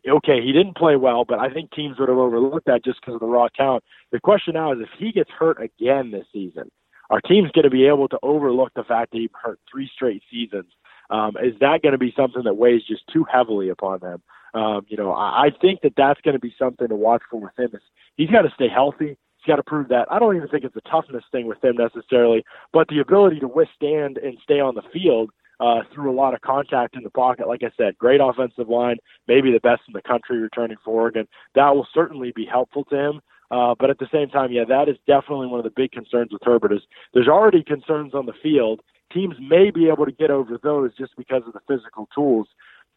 okay, 0.08 0.41
he 0.41 0.53
didn't 0.53 0.77
play 0.77 0.96
well, 0.96 1.25
but 1.25 1.39
I 1.39 1.50
think 1.50 1.72
teams 1.72 2.00
would 2.00 2.10
have 2.10 2.18
overlooked 2.18 2.68
that 2.68 2.86
just 2.86 3.01
because 3.01 3.15
of 3.15 3.20
the 3.20 3.25
raw 3.25 3.48
talent. 3.50 3.84
The 4.12 4.20
question 4.20 4.53
now 4.53 4.72
is 4.72 4.80
if 4.82 4.89
he 4.98 5.12
gets 5.12 5.30
hurt 5.30 5.62
again 5.62 6.12
this 6.12 6.25
season, 6.32 6.72
our 7.10 7.20
team's 7.20 7.51
going 7.51 7.63
to 7.63 7.70
be 7.70 7.86
able 7.86 8.08
to 8.10 8.20
overlook 8.24 8.72
the 8.75 8.86
fact 8.86 9.12
that 9.12 9.18
he 9.18 9.30
hurt 9.34 9.60
three 9.70 9.89
straight 9.94 10.24
seasons. 10.32 10.72
Um, 11.10 11.36
is 11.44 11.60
that 11.60 11.82
going 11.82 11.91
to 11.91 11.98
be 11.98 12.13
something 12.15 12.44
that 12.46 12.53
weighs 12.53 12.84
just 12.88 13.03
too 13.12 13.25
heavily 13.30 13.68
upon 13.68 14.00
them? 14.00 14.22
Um, 14.53 14.86
you 14.88 14.98
know, 14.98 15.12
I, 15.12 15.46
I 15.46 15.50
think 15.62 15.81
that 15.81 15.93
that's 15.96 16.22
going 16.22 16.34
to 16.34 16.39
be 16.39 16.53
something 16.58 16.88
to 16.88 16.96
watch 16.96 17.22
for 17.29 17.39
with 17.39 17.58
him. 17.58 17.70
Is 17.74 17.81
he's 18.15 18.29
got 18.29 18.43
to 18.43 18.51
stay 18.55 18.67
healthy. 18.67 19.17
He's 19.38 19.48
got 19.48 19.55
to 19.55 19.63
prove 19.63 19.89
that. 19.89 20.08
I 20.12 20.20
don't 20.20 20.36
even 20.36 20.48
think 20.50 20.63
it's 20.63 20.75
a 20.75 20.89
toughness 20.89 21.24
thing 21.31 21.48
with 21.48 21.63
him 21.63 21.75
necessarily, 21.77 22.43
but 22.74 22.88
the 22.89 23.00
ability 23.00 23.39
to 23.39 23.48
withstand 23.48 24.17
and 24.17 24.38
stay 24.43 24.60
on 24.60 24.75
the 24.75 24.84
field 24.93 25.31
uh, 25.60 25.81
through 25.93 26.12
a 26.12 26.15
lot 26.15 26.34
of 26.34 26.41
contact 26.41 26.96
in 26.96 27.03
the 27.03 27.10
pocket. 27.10 27.48
Like 27.48 27.62
I 27.63 27.72
said, 27.77 27.98
great 27.98 28.20
offensive 28.22 28.67
line, 28.67 28.98
maybe 29.27 29.51
the 29.51 29.60
best 29.60 29.81
in 29.88 29.93
the 29.93 30.01
country 30.01 30.39
returning 30.39 30.77
for 30.84 31.01
Oregon. 31.01 31.27
That 31.55 31.75
will 31.75 31.88
certainly 31.93 32.34
be 32.36 32.46
helpful 32.46 32.84
to 32.86 32.96
him. 32.96 33.22
Uh, 33.51 33.75
but 33.77 33.89
at 33.89 34.00
the 34.00 34.08
same 34.12 34.29
time, 34.29 34.51
yeah, 34.51 34.63
that 34.67 34.88
is 34.88 34.96
definitely 35.05 35.48
one 35.48 35.60
of 35.60 35.65
the 35.65 35.74
big 35.75 35.91
concerns 35.91 36.31
with 36.31 36.41
Herbert. 36.43 36.72
Is 36.74 36.81
there's 37.13 37.27
already 37.27 37.63
concerns 37.63 38.13
on 38.13 38.25
the 38.25 38.34
field. 38.41 38.81
Teams 39.13 39.36
may 39.41 39.72
be 39.72 39.89
able 39.89 40.05
to 40.05 40.12
get 40.12 40.31
over 40.31 40.58
those 40.58 40.96
just 40.98 41.15
because 41.17 41.43
of 41.46 41.53
the 41.53 41.60
physical 41.67 42.08
tools. 42.15 42.48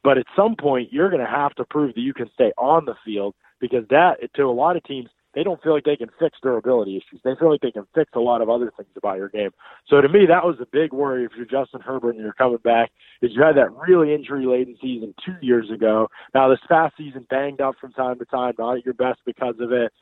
But 0.04 0.18
at 0.18 0.26
some 0.36 0.54
point, 0.54 0.92
you're 0.92 1.10
going 1.10 1.24
to 1.24 1.30
have 1.30 1.54
to 1.54 1.64
prove 1.64 1.94
that 1.94 2.00
you 2.02 2.14
can 2.14 2.30
stay 2.34 2.52
on 2.58 2.84
the 2.84 2.94
field 3.04 3.34
because 3.58 3.84
that, 3.88 4.18
to 4.36 4.42
a 4.42 4.52
lot 4.52 4.76
of 4.76 4.84
teams, 4.84 5.08
they 5.34 5.42
don't 5.42 5.60
feel 5.62 5.72
like 5.72 5.84
they 5.84 5.96
can 5.96 6.10
fix 6.20 6.38
durability 6.42 6.96
issues. 6.96 7.20
They 7.24 7.34
feel 7.34 7.50
like 7.50 7.62
they 7.62 7.72
can 7.72 7.86
fix 7.94 8.10
a 8.14 8.20
lot 8.20 8.40
of 8.40 8.48
other 8.48 8.70
things 8.76 8.90
about 8.96 9.16
your 9.16 9.30
game. 9.30 9.50
So 9.88 10.00
to 10.00 10.08
me, 10.08 10.26
that 10.26 10.44
was 10.44 10.56
a 10.60 10.66
big 10.70 10.92
worry 10.92 11.24
if 11.24 11.32
you're 11.36 11.46
Justin 11.46 11.80
Herbert 11.80 12.10
and 12.10 12.20
you're 12.20 12.34
coming 12.34 12.58
back, 12.58 12.92
is 13.22 13.32
you 13.34 13.42
had 13.42 13.56
that 13.56 13.72
really 13.88 14.14
injury 14.14 14.46
laden 14.46 14.76
season 14.80 15.14
two 15.24 15.34
years 15.40 15.70
ago. 15.70 16.08
Now 16.34 16.48
this 16.48 16.60
past 16.68 16.94
season 16.96 17.26
banged 17.30 17.60
up 17.60 17.74
from 17.80 17.92
time 17.94 18.18
to 18.20 18.24
time, 18.26 18.52
not 18.58 18.76
at 18.76 18.84
your 18.84 18.94
best 18.94 19.20
because 19.26 19.56
of 19.58 19.72
it, 19.72 19.92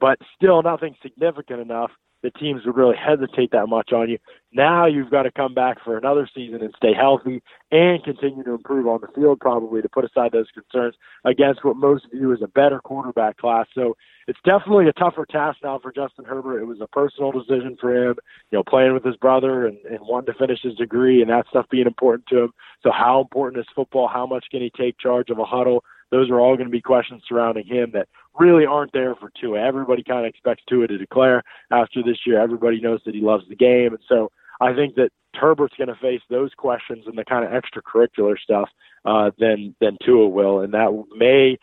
but 0.00 0.18
still 0.36 0.62
nothing 0.62 0.94
significant 1.02 1.60
enough 1.60 1.90
the 2.22 2.30
teams 2.30 2.62
would 2.66 2.76
really 2.76 2.96
hesitate 2.96 3.50
that 3.52 3.68
much 3.68 3.92
on 3.92 4.08
you. 4.08 4.18
Now 4.52 4.86
you've 4.86 5.10
got 5.10 5.22
to 5.22 5.30
come 5.30 5.54
back 5.54 5.78
for 5.84 5.96
another 5.96 6.28
season 6.34 6.62
and 6.62 6.74
stay 6.76 6.94
healthy 6.94 7.42
and 7.70 8.02
continue 8.02 8.42
to 8.44 8.54
improve 8.54 8.86
on 8.86 9.00
the 9.00 9.08
field, 9.14 9.40
probably 9.40 9.82
to 9.82 9.88
put 9.88 10.04
aside 10.04 10.32
those 10.32 10.48
concerns 10.52 10.96
against 11.24 11.64
what 11.64 11.76
most 11.76 12.06
view 12.12 12.32
as 12.32 12.42
a 12.42 12.48
better 12.48 12.80
quarterback 12.80 13.36
class. 13.36 13.66
So 13.74 13.96
it's 14.26 14.38
definitely 14.44 14.88
a 14.88 14.92
tougher 14.92 15.26
task 15.26 15.58
now 15.62 15.78
for 15.78 15.92
Justin 15.92 16.24
Herbert. 16.24 16.60
It 16.60 16.66
was 16.66 16.80
a 16.80 16.86
personal 16.88 17.30
decision 17.30 17.76
for 17.80 17.94
him, 17.94 18.16
you 18.50 18.58
know, 18.58 18.64
playing 18.64 18.94
with 18.94 19.04
his 19.04 19.16
brother 19.16 19.66
and, 19.66 19.78
and 19.86 20.00
wanting 20.02 20.32
to 20.32 20.38
finish 20.38 20.60
his 20.62 20.74
degree 20.74 21.20
and 21.20 21.30
that 21.30 21.46
stuff 21.48 21.66
being 21.70 21.86
important 21.86 22.26
to 22.28 22.44
him. 22.44 22.52
So 22.82 22.90
how 22.90 23.20
important 23.20 23.60
is 23.60 23.66
football? 23.74 24.08
How 24.08 24.26
much 24.26 24.46
can 24.50 24.60
he 24.60 24.70
take 24.70 24.98
charge 24.98 25.30
of 25.30 25.38
a 25.38 25.44
huddle? 25.44 25.84
Those 26.10 26.30
are 26.30 26.40
all 26.40 26.56
going 26.56 26.68
to 26.68 26.72
be 26.72 26.80
questions 26.80 27.22
surrounding 27.28 27.66
him 27.66 27.90
that 27.92 28.08
really 28.38 28.64
aren't 28.64 28.92
there 28.92 29.14
for 29.14 29.30
Tua. 29.40 29.60
Everybody 29.60 30.02
kind 30.02 30.20
of 30.20 30.30
expects 30.30 30.62
Tua 30.68 30.86
to 30.86 30.98
declare 30.98 31.42
after 31.70 32.02
this 32.02 32.18
year. 32.26 32.40
Everybody 32.40 32.80
knows 32.80 33.00
that 33.04 33.14
he 33.14 33.20
loves 33.20 33.44
the 33.48 33.56
game, 33.56 33.88
and 33.88 34.02
so 34.08 34.30
I 34.60 34.74
think 34.74 34.94
that 34.96 35.10
Herbert's 35.34 35.76
going 35.76 35.88
to 35.88 35.96
face 35.96 36.22
those 36.30 36.52
questions 36.56 37.04
and 37.06 37.16
the 37.16 37.24
kind 37.24 37.44
of 37.44 37.50
extracurricular 37.50 38.38
stuff 38.38 38.68
uh, 39.04 39.30
than 39.38 39.74
than 39.80 39.96
Tua 40.04 40.28
will, 40.28 40.60
and 40.60 40.72
that 40.74 41.04
may 41.16 41.58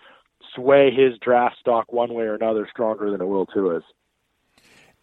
sway 0.54 0.92
his 0.92 1.18
draft 1.20 1.58
stock 1.60 1.92
one 1.92 2.14
way 2.14 2.26
or 2.26 2.36
another 2.36 2.68
stronger 2.70 3.12
than 3.12 3.22
it 3.22 3.26
will 3.26 3.46
Tua's. 3.46 3.84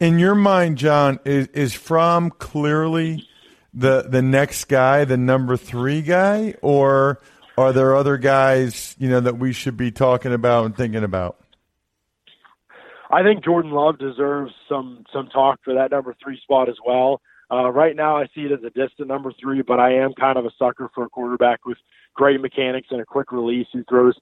In 0.01 0.19
your 0.19 0.35
mind, 0.35 0.79
Jon, 0.79 1.21
is 1.25 1.49
is 1.49 1.75
Fromm 1.75 2.31
clearly 2.31 3.27
the 3.75 4.07
the 4.09 4.23
next 4.23 4.67
guy, 4.67 5.05
the 5.05 5.17
number 5.17 5.57
three 5.57 6.03
guy, 6.03 6.55
or 6.63 7.21
are 7.59 7.73
there 7.73 7.95
other 7.95 8.17
guys 8.17 8.97
you 8.99 9.09
know 9.09 9.21
that 9.21 9.39
we 9.39 9.53
should 9.53 9.77
be 9.77 9.91
talking 9.91 10.33
about 10.33 10.67
and 10.67 10.77
thinking 10.77 11.05
about? 11.05 11.39
I 13.11 13.23
think 13.23 13.45
Jordan 13.45 13.73
Love 13.73 13.99
deserves 13.99 14.53
some 14.69 15.05
some 15.13 15.29
talk 15.29 15.61
for 15.65 15.75
that 15.75 15.91
number 15.91 16.15
three 16.23 16.41
spot 16.41 16.69
as 16.69 16.77
well. 16.85 17.21
Uh, 17.51 17.71
right 17.71 17.95
now, 17.95 18.17
I 18.17 18.25
see 18.35 18.43
it 18.43 18.53
as 18.53 18.65
a 18.65 18.71
distant 18.71 19.09
number 19.09 19.31
three, 19.39 19.61
but 19.61 19.79
I 19.79 19.93
am 19.97 20.15
kind 20.15 20.39
of 20.39 20.47
a 20.47 20.51
sucker 20.59 20.91
for 20.95 21.05
a 21.05 21.11
quarterback 21.11 21.67
with 21.67 21.77
great 22.15 22.41
mechanics 22.41 22.89
and 22.91 23.01
a 23.01 23.05
quick 23.05 23.31
release 23.31 23.67
who 23.73 23.85
throws 23.85 24.15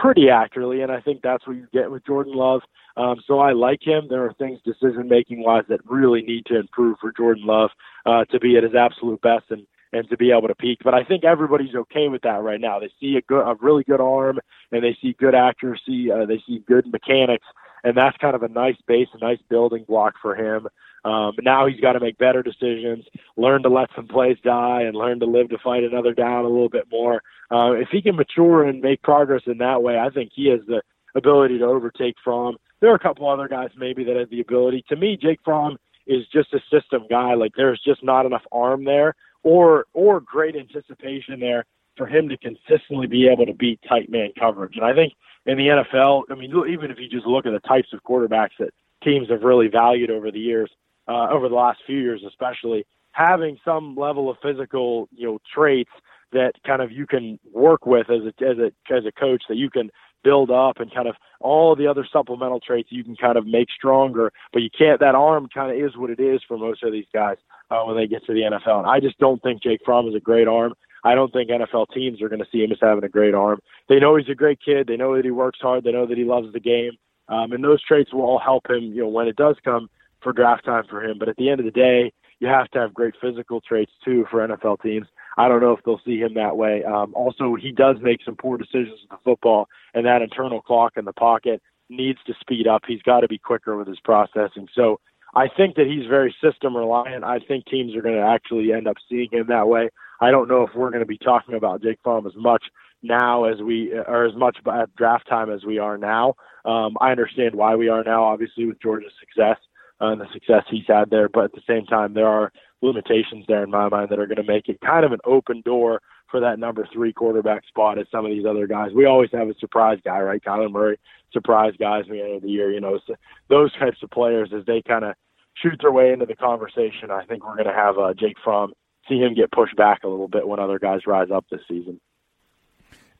pretty 0.00 0.28
accurately, 0.30 0.82
and 0.82 0.92
I 0.92 1.00
think 1.00 1.22
that's 1.22 1.46
what 1.46 1.56
you 1.56 1.66
get 1.72 1.90
with 1.90 2.06
Jordan 2.06 2.34
Love. 2.34 2.60
Um, 2.96 3.16
so 3.26 3.40
I 3.40 3.52
like 3.52 3.80
him. 3.82 4.06
There 4.08 4.24
are 4.24 4.32
things 4.34 4.60
decision 4.64 5.08
making 5.08 5.42
wise 5.42 5.64
that 5.68 5.80
really 5.84 6.22
need 6.22 6.46
to 6.46 6.60
improve 6.60 6.98
for 7.00 7.12
Jordan 7.16 7.46
Love 7.46 7.70
uh, 8.04 8.24
to 8.26 8.38
be 8.38 8.56
at 8.56 8.62
his 8.62 8.74
absolute 8.74 9.20
best 9.20 9.46
and 9.50 9.66
and 9.96 10.08
to 10.10 10.16
be 10.16 10.30
able 10.30 10.48
to 10.48 10.54
peak. 10.54 10.78
But 10.84 10.94
I 10.94 11.04
think 11.04 11.24
everybody's 11.24 11.74
okay 11.74 12.08
with 12.08 12.22
that 12.22 12.42
right 12.42 12.60
now. 12.60 12.78
They 12.78 12.90
see 13.00 13.16
a 13.16 13.22
good, 13.22 13.42
a 13.42 13.56
really 13.60 13.84
good 13.84 14.00
arm, 14.00 14.38
and 14.72 14.82
they 14.82 14.96
see 15.00 15.16
good 15.18 15.34
accuracy. 15.34 16.10
Uh, 16.10 16.26
they 16.26 16.42
see 16.46 16.62
good 16.66 16.86
mechanics, 16.92 17.46
and 17.84 17.96
that's 17.96 18.16
kind 18.18 18.34
of 18.34 18.42
a 18.42 18.48
nice 18.48 18.76
base, 18.86 19.08
a 19.14 19.18
nice 19.18 19.40
building 19.48 19.84
block 19.86 20.14
for 20.20 20.34
him. 20.34 20.68
Um, 21.04 21.34
now 21.42 21.66
he's 21.66 21.80
got 21.80 21.92
to 21.92 22.00
make 22.00 22.18
better 22.18 22.42
decisions, 22.42 23.04
learn 23.36 23.62
to 23.62 23.68
let 23.68 23.90
some 23.94 24.08
plays 24.08 24.38
die, 24.42 24.82
and 24.82 24.96
learn 24.96 25.20
to 25.20 25.26
live 25.26 25.48
to 25.50 25.58
fight 25.62 25.84
another 25.84 26.12
down 26.12 26.44
a 26.44 26.48
little 26.48 26.68
bit 26.68 26.86
more. 26.90 27.22
Uh, 27.50 27.72
if 27.72 27.88
he 27.92 28.02
can 28.02 28.16
mature 28.16 28.64
and 28.64 28.80
make 28.80 29.02
progress 29.02 29.42
in 29.46 29.58
that 29.58 29.82
way, 29.82 29.98
I 29.98 30.10
think 30.10 30.32
he 30.34 30.48
has 30.48 30.60
the 30.66 30.82
ability 31.14 31.58
to 31.58 31.64
overtake 31.64 32.16
Fromm. 32.24 32.56
There 32.80 32.90
are 32.90 32.96
a 32.96 33.00
couple 33.00 33.28
other 33.28 33.48
guys 33.48 33.70
maybe 33.76 34.04
that 34.04 34.16
have 34.16 34.30
the 34.30 34.40
ability. 34.40 34.84
To 34.88 34.96
me, 34.96 35.16
Jake 35.20 35.40
Fromm 35.44 35.78
is 36.06 36.26
just 36.32 36.52
a 36.52 36.60
system 36.70 37.04
guy. 37.08 37.34
Like 37.34 37.52
there's 37.56 37.80
just 37.84 38.02
not 38.02 38.26
enough 38.26 38.42
arm 38.52 38.84
there 38.84 39.14
or 39.46 39.86
or 39.92 40.20
great 40.20 40.56
anticipation 40.56 41.38
there 41.38 41.64
for 41.96 42.06
him 42.06 42.28
to 42.28 42.36
consistently 42.36 43.06
be 43.06 43.28
able 43.28 43.46
to 43.46 43.54
beat 43.54 43.78
tight 43.88 44.10
man 44.10 44.30
coverage. 44.38 44.74
And 44.74 44.84
I 44.84 44.92
think 44.92 45.12
in 45.46 45.56
the 45.56 45.68
NFL, 45.68 46.24
I 46.30 46.34
mean, 46.34 46.52
even 46.68 46.90
if 46.90 46.98
you 46.98 47.08
just 47.08 47.26
look 47.26 47.46
at 47.46 47.52
the 47.52 47.60
types 47.60 47.88
of 47.92 48.02
quarterbacks 48.02 48.58
that 48.58 48.70
teams 49.04 49.30
have 49.30 49.42
really 49.42 49.68
valued 49.68 50.10
over 50.10 50.32
the 50.32 50.40
years, 50.40 50.68
uh, 51.06 51.28
over 51.30 51.48
the 51.48 51.54
last 51.54 51.78
few 51.86 51.96
years, 51.96 52.24
especially 52.26 52.84
having 53.12 53.56
some 53.64 53.94
level 53.94 54.28
of 54.28 54.36
physical, 54.42 55.08
you 55.12 55.28
know, 55.28 55.38
traits 55.54 55.92
that 56.32 56.52
kind 56.66 56.82
of 56.82 56.90
you 56.90 57.06
can 57.06 57.38
work 57.52 57.86
with 57.86 58.10
as 58.10 58.22
a 58.24 58.44
as 58.44 58.58
a 58.58 58.92
as 58.92 59.06
a 59.06 59.12
coach 59.12 59.44
that 59.48 59.56
you 59.56 59.70
can 59.70 59.90
build 60.26 60.50
up 60.50 60.80
and 60.80 60.92
kind 60.92 61.06
of 61.06 61.14
all 61.40 61.76
the 61.76 61.86
other 61.86 62.04
supplemental 62.12 62.58
traits 62.58 62.88
you 62.90 63.04
can 63.04 63.14
kind 63.14 63.38
of 63.38 63.46
make 63.46 63.68
stronger. 63.70 64.32
But 64.52 64.62
you 64.62 64.70
can't. 64.76 64.98
That 64.98 65.14
arm 65.14 65.46
kind 65.54 65.70
of 65.70 65.78
is 65.78 65.96
what 65.96 66.10
it 66.10 66.18
is 66.18 66.40
for 66.48 66.58
most 66.58 66.82
of 66.82 66.90
these 66.90 67.06
guys 67.14 67.36
uh, 67.70 67.84
when 67.84 67.96
they 67.96 68.08
get 68.08 68.26
to 68.26 68.34
the 68.34 68.40
NFL. 68.40 68.80
And 68.80 68.88
I 68.88 68.98
just 68.98 69.18
don't 69.18 69.40
think 69.40 69.62
Jake 69.62 69.82
Fromm 69.84 70.08
is 70.08 70.16
a 70.16 70.20
great 70.20 70.48
arm. 70.48 70.74
I 71.04 71.14
don't 71.14 71.32
think 71.32 71.48
NFL 71.48 71.86
teams 71.94 72.20
are 72.20 72.28
going 72.28 72.40
to 72.40 72.50
see 72.50 72.64
him 72.64 72.72
as 72.72 72.78
having 72.82 73.04
a 73.04 73.08
great 73.08 73.34
arm. 73.34 73.60
They 73.88 74.00
know 74.00 74.16
he's 74.16 74.28
a 74.28 74.34
great 74.34 74.58
kid. 74.64 74.88
They 74.88 74.96
know 74.96 75.14
that 75.14 75.24
he 75.24 75.30
works 75.30 75.60
hard. 75.62 75.84
They 75.84 75.92
know 75.92 76.06
that 76.06 76.18
he 76.18 76.24
loves 76.24 76.52
the 76.52 76.58
game. 76.58 76.92
Um, 77.28 77.52
and 77.52 77.62
those 77.62 77.82
traits 77.84 78.12
will 78.12 78.22
all 78.22 78.40
help 78.40 78.68
him, 78.68 78.92
you 78.92 79.02
know, 79.02 79.08
when 79.08 79.28
it 79.28 79.36
does 79.36 79.56
come 79.64 79.88
for 80.22 80.32
draft 80.32 80.64
time 80.64 80.84
for 80.90 81.04
him. 81.04 81.18
But 81.18 81.28
at 81.28 81.36
the 81.36 81.48
end 81.48 81.60
of 81.60 81.66
the 81.66 81.72
day, 81.72 82.12
you 82.40 82.48
have 82.48 82.68
to 82.70 82.80
have 82.80 82.92
great 82.92 83.14
physical 83.20 83.60
traits 83.60 83.92
too 84.04 84.26
for 84.30 84.46
NFL 84.46 84.82
teams. 84.82 85.06
I 85.36 85.48
don't 85.48 85.60
know 85.60 85.72
if 85.72 85.84
they'll 85.84 86.00
see 86.04 86.18
him 86.18 86.34
that 86.34 86.56
way. 86.56 86.82
Um, 86.84 87.14
also, 87.14 87.54
he 87.54 87.72
does 87.72 87.96
make 88.00 88.20
some 88.24 88.36
poor 88.36 88.56
decisions 88.56 89.00
with 89.02 89.10
the 89.10 89.18
football, 89.24 89.68
and 89.94 90.06
that 90.06 90.22
internal 90.22 90.62
clock 90.62 90.94
in 90.96 91.04
the 91.04 91.12
pocket 91.12 91.60
needs 91.88 92.18
to 92.26 92.34
speed 92.40 92.66
up. 92.66 92.82
He's 92.86 93.02
got 93.02 93.20
to 93.20 93.28
be 93.28 93.38
quicker 93.38 93.76
with 93.76 93.86
his 93.86 94.00
processing. 94.00 94.68
So 94.74 94.98
I 95.34 95.48
think 95.54 95.76
that 95.76 95.86
he's 95.86 96.08
very 96.08 96.34
system 96.42 96.76
reliant. 96.76 97.24
I 97.24 97.38
think 97.38 97.66
teams 97.66 97.94
are 97.94 98.02
going 98.02 98.16
to 98.16 98.22
actually 98.22 98.72
end 98.72 98.88
up 98.88 98.96
seeing 99.08 99.28
him 99.30 99.46
that 99.48 99.68
way. 99.68 99.90
I 100.20 100.30
don't 100.30 100.48
know 100.48 100.62
if 100.62 100.70
we're 100.74 100.90
going 100.90 101.00
to 101.00 101.06
be 101.06 101.18
talking 101.18 101.54
about 101.54 101.82
Jake 101.82 101.98
Fromm 102.02 102.26
as 102.26 102.32
much 102.36 102.64
now 103.02 103.44
as 103.44 103.60
we 103.60 103.92
or 103.92 104.24
as 104.24 104.34
much 104.34 104.56
at 104.66 104.96
draft 104.96 105.28
time 105.28 105.50
as 105.50 105.64
we 105.64 105.78
are 105.78 105.98
now. 105.98 106.34
Um, 106.64 106.96
I 107.00 107.10
understand 107.10 107.54
why 107.54 107.76
we 107.76 107.88
are 107.88 108.02
now, 108.02 108.24
obviously 108.24 108.64
with 108.64 108.80
Georgia's 108.80 109.12
success 109.20 109.58
uh, 110.00 110.08
and 110.08 110.20
the 110.20 110.26
success 110.32 110.64
he's 110.70 110.86
had 110.86 111.10
there, 111.10 111.28
but 111.28 111.44
at 111.44 111.52
the 111.52 111.62
same 111.66 111.86
time, 111.86 112.14
there 112.14 112.26
are 112.26 112.52
limitations 112.82 113.44
there 113.48 113.64
in 113.64 113.70
my 113.70 113.88
mind 113.88 114.08
that 114.10 114.18
are 114.18 114.26
going 114.26 114.36
to 114.36 114.52
make 114.52 114.68
it 114.68 114.80
kind 114.80 115.04
of 115.04 115.12
an 115.12 115.20
open 115.24 115.62
door 115.64 116.00
for 116.30 116.40
that 116.40 116.58
number 116.58 116.86
three 116.92 117.12
quarterback 117.12 117.66
spot 117.66 117.98
as 117.98 118.06
some 118.10 118.24
of 118.24 118.30
these 118.30 118.44
other 118.44 118.66
guys. 118.66 118.90
We 118.94 119.06
always 119.06 119.30
have 119.32 119.48
a 119.48 119.54
surprise 119.58 119.98
guy, 120.04 120.20
right? 120.20 120.42
Kyler 120.42 120.70
Murray, 120.70 120.98
surprise 121.32 121.72
guys 121.78 122.04
at 122.06 122.10
the 122.10 122.20
end 122.20 122.36
of 122.36 122.42
the 122.42 122.50
year. 122.50 122.70
You 122.72 122.80
know, 122.80 122.98
so 123.06 123.14
those 123.48 123.72
types 123.78 123.98
of 124.02 124.10
players 124.10 124.50
as 124.56 124.64
they 124.66 124.82
kind 124.82 125.04
of 125.04 125.14
shoot 125.54 125.78
their 125.80 125.92
way 125.92 126.12
into 126.12 126.26
the 126.26 126.36
conversation, 126.36 127.10
I 127.10 127.24
think 127.24 127.44
we're 127.46 127.56
going 127.56 127.68
to 127.68 127.72
have 127.72 127.98
uh, 127.98 128.12
Jake 128.14 128.36
Fromm 128.42 128.72
see 129.08 129.18
him 129.18 129.34
get 129.34 129.52
pushed 129.52 129.76
back 129.76 130.02
a 130.04 130.08
little 130.08 130.28
bit 130.28 130.46
when 130.46 130.58
other 130.58 130.78
guys 130.78 131.06
rise 131.06 131.28
up 131.32 131.46
this 131.50 131.60
season. 131.68 132.00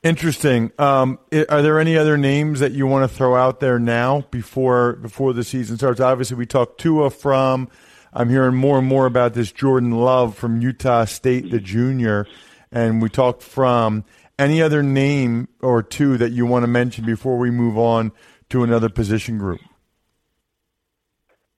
Interesting. 0.03 0.71
Um, 0.79 1.19
are 1.49 1.63
there 1.63 1.81
any 1.81 1.97
other 1.97 2.17
names 2.17 2.61
that 2.61 2.73
you 2.73 2.87
want 2.87 3.11
to 3.11 3.17
throw 3.17 3.35
out 3.35 3.61
there 3.61 3.79
now 3.79 4.27
before 4.31 4.95
before 4.95 5.33
the 5.33 5.43
season 5.43 5.77
starts? 5.77 6.01
Obviously, 6.01 6.37
we 6.37 6.47
talked 6.47 6.81
Tua 6.81 7.11
Fromm. 7.11 7.69
I'm 8.13 8.31
hearing 8.31 8.55
more 8.55 8.79
and 8.79 8.87
more 8.87 9.07
about 9.07 9.35
this 9.35 9.53
Jordan 9.53 9.91
Love 9.91 10.37
from 10.37 10.61
Utah 10.61 11.05
State, 11.05 11.51
the 11.51 11.61
junior, 11.61 12.27
and 12.71 13.03
we 13.03 13.09
talked 13.09 13.43
Fromm 13.43 14.05
any 14.39 14.63
other 14.63 14.83
name 14.83 15.49
or 15.61 15.83
two 15.83 16.19
that 16.19 16.31
you 16.31 16.47
want 16.47 16.63
to 16.63 16.69
mention 16.69 17.05
before 17.05 17.39
we 17.39 17.51
move 17.51 17.77
on 17.77 18.13
to 18.51 18.63
another 18.63 18.89
position 18.89 19.39
group 19.39 19.61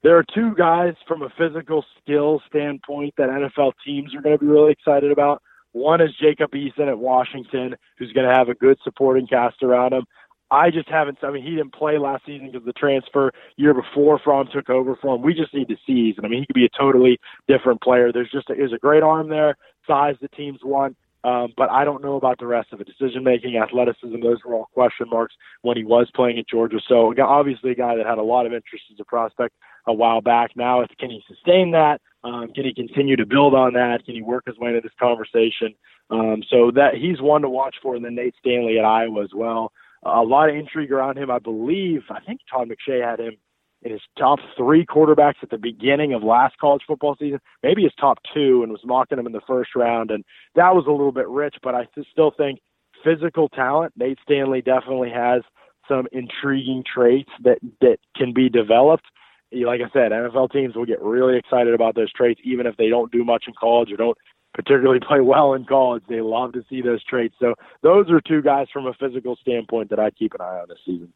there 0.03 0.17
are 0.17 0.25
two 0.35 0.55
guys 0.55 0.95
from 1.07 1.23
a 1.23 1.29
physical 1.37 1.85
skill 2.01 2.41
standpoint 2.49 3.15
that 3.19 3.29
NFL 3.29 3.73
teams 3.85 4.15
are 4.15 4.23
going 4.23 4.39
to 4.39 4.45
be 4.45 4.51
really 4.51 4.73
excited 4.73 5.11
about. 5.11 5.43
One 5.73 6.01
is 6.01 6.11
Jacob 6.21 6.53
Eason 6.53 6.89
at 6.89 6.99
Washington, 6.99 7.77
who's 7.99 8.13
going 8.13 8.27
to 8.27 8.35
have 8.35 8.49
a 8.49 8.55
good 8.55 8.79
supporting 8.83 9.27
cast 9.27 9.63
around 9.63 9.93
him. 9.93 10.05
I 10.51 10.71
just 10.71 10.89
haven't. 10.89 11.19
I 11.23 11.31
mean, 11.31 11.45
he 11.45 11.51
didn't 11.51 11.75
play 11.75 11.99
last 11.99 12.25
season 12.25 12.51
because 12.51 12.65
the 12.65 12.73
transfer 12.73 13.33
year 13.57 13.75
before 13.75 14.19
Fromm 14.19 14.49
took 14.53 14.71
over 14.71 14.97
for 14.97 15.15
him. 15.15 15.23
We 15.23 15.35
just 15.35 15.53
need 15.53 15.69
to 15.69 15.77
see. 15.87 16.15
And 16.17 16.25
I 16.25 16.29
mean, 16.29 16.41
he 16.41 16.47
could 16.47 16.55
be 16.55 16.65
a 16.65 16.79
totally 16.79 17.21
different 17.47 17.83
player. 17.83 18.13
There's 18.13 18.31
just 18.31 18.49
a, 18.49 18.55
there's 18.55 18.73
a 18.73 18.79
great 18.79 19.03
arm 19.03 19.29
there, 19.29 19.57
size 19.87 20.17
the 20.23 20.29
teams 20.29 20.61
want. 20.65 20.97
Um, 21.25 21.53
but 21.57 21.69
I 21.71 21.85
don't 21.85 22.03
know 22.03 22.17
about 22.17 22.39
the 22.39 22.47
rest 22.47 22.73
of 22.73 22.81
it. 22.81 22.87
Decision 22.87 23.25
making, 23.25 23.57
athleticism, 23.57 24.21
those 24.23 24.39
were 24.45 24.55
all 24.55 24.69
question 24.73 25.09
marks 25.11 25.35
when 25.63 25.77
he 25.77 25.85
was 25.85 26.09
playing 26.15 26.39
at 26.39 26.49
Georgia. 26.49 26.79
So 26.89 27.13
obviously, 27.21 27.73
a 27.73 27.75
guy 27.75 27.97
that 27.97 28.07
had 28.07 28.19
a 28.19 28.23
lot 28.23 28.47
of 28.47 28.53
interest 28.53 28.85
as 28.93 29.01
a 29.01 29.05
prospect 29.05 29.55
a 29.87 29.93
while 29.93 30.21
back. 30.21 30.53
Now, 30.55 30.81
if 30.81 30.91
can 30.99 31.11
he 31.11 31.23
sustain 31.29 31.73
that? 31.73 32.01
Um, 32.25 32.49
can 32.55 32.65
he 32.65 32.75
continue 32.75 33.17
to 33.17 33.27
build 33.27 33.55
on 33.55 33.75
that? 33.75 34.05
Can 34.05 34.15
he 34.15 34.23
work 34.23 34.45
his 34.47 34.59
way 34.59 34.71
into 34.71 34.81
this 34.81 34.93
conversation? 34.99 35.75
Um, 36.11 36.43
so 36.49 36.71
that 36.75 36.95
he's 36.95 37.21
one 37.21 37.43
to 37.43 37.49
watch 37.49 37.77
for. 37.83 37.95
And 37.95 38.05
then 38.05 38.15
Nate 38.15 38.35
Stanley 38.39 38.79
at 38.79 38.85
Iowa 38.85 39.23
as 39.23 39.31
well. 39.35 39.73
Uh, 40.05 40.21
a 40.21 40.25
lot 40.25 40.49
of 40.49 40.57
intrigue 40.57 40.93
around 40.93 41.19
him. 41.19 41.31
I 41.31 41.39
believe. 41.39 42.03
I 42.11 42.21
think 42.21 42.41
Todd 42.51 42.69
McShay 42.69 43.05
had 43.05 43.21
him 43.21 43.37
in 43.83 43.93
his 43.93 44.01
top 44.19 44.41
three 44.57 44.85
quarterbacks 44.85 45.43
at 45.43 45.51
the 45.51 45.59
beginning 45.59 46.13
of 46.13 46.23
last 46.23 46.57
college 46.59 46.83
football 46.87 47.17
season, 47.19 47.41
maybe 47.63 47.83
his 47.83 47.93
top 48.01 48.19
two, 48.35 48.63
and 48.63 48.73
was 48.73 48.81
mocking 48.85 49.19
him 49.19 49.27
in 49.27 49.33
the 49.33 49.41
first 49.47 49.71
round. 49.77 50.11
And 50.11 50.25
that 50.57 50.75
was 50.75 50.87
a 50.89 50.91
little 50.91 51.13
bit 51.13 51.29
rich, 51.29 51.55
but 51.63 51.75
I 51.75 51.87
still 52.11 52.33
think 52.37 52.61
physical 53.05 53.49
talent, 53.49 53.93
Nate 53.97 54.19
Stanley 54.23 54.63
definitely 54.63 55.11
has 55.11 55.43
some 55.89 56.07
intriguing 56.13 56.85
traits 56.93 57.31
that 57.45 57.59
that 57.81 57.99
can 58.17 58.33
be 58.33 58.49
developed. 58.49 59.07
Like 59.53 59.81
I 59.81 59.91
said, 59.93 60.13
NFL 60.13 60.53
teams 60.53 60.77
will 60.77 60.87
get 60.87 61.01
really 61.01 61.39
excited 61.39 61.75
about 61.75 61.95
those 61.95 62.13
traits, 62.13 62.41
even 62.45 62.67
if 62.67 62.77
they 62.77 62.89
don't 62.89 63.11
do 63.11 63.25
much 63.25 63.45
in 63.47 63.55
college 63.59 63.91
or 63.91 63.97
don't 63.97 64.19
particularly 64.55 65.01
play 65.07 65.21
well 65.21 65.55
in 65.55 65.65
college. 65.65 66.03
They 66.09 66.21
love 66.21 66.53
to 66.53 66.65
see 66.69 66.83
those 66.83 67.03
traits. 67.05 67.35
So 67.41 67.55
those 67.83 68.11
are 68.11 68.21
two 68.21 68.43
guys 68.43 68.67
from 68.73 68.87
a 68.87 68.93
physical 68.93 69.37
standpoint 69.37 69.91
that 69.91 69.99
I 69.99 70.11
keep 70.11 70.35
an 70.35 70.41
eye 70.41 70.61
on 70.61 70.69
this 70.69 70.79
season. 70.85 71.13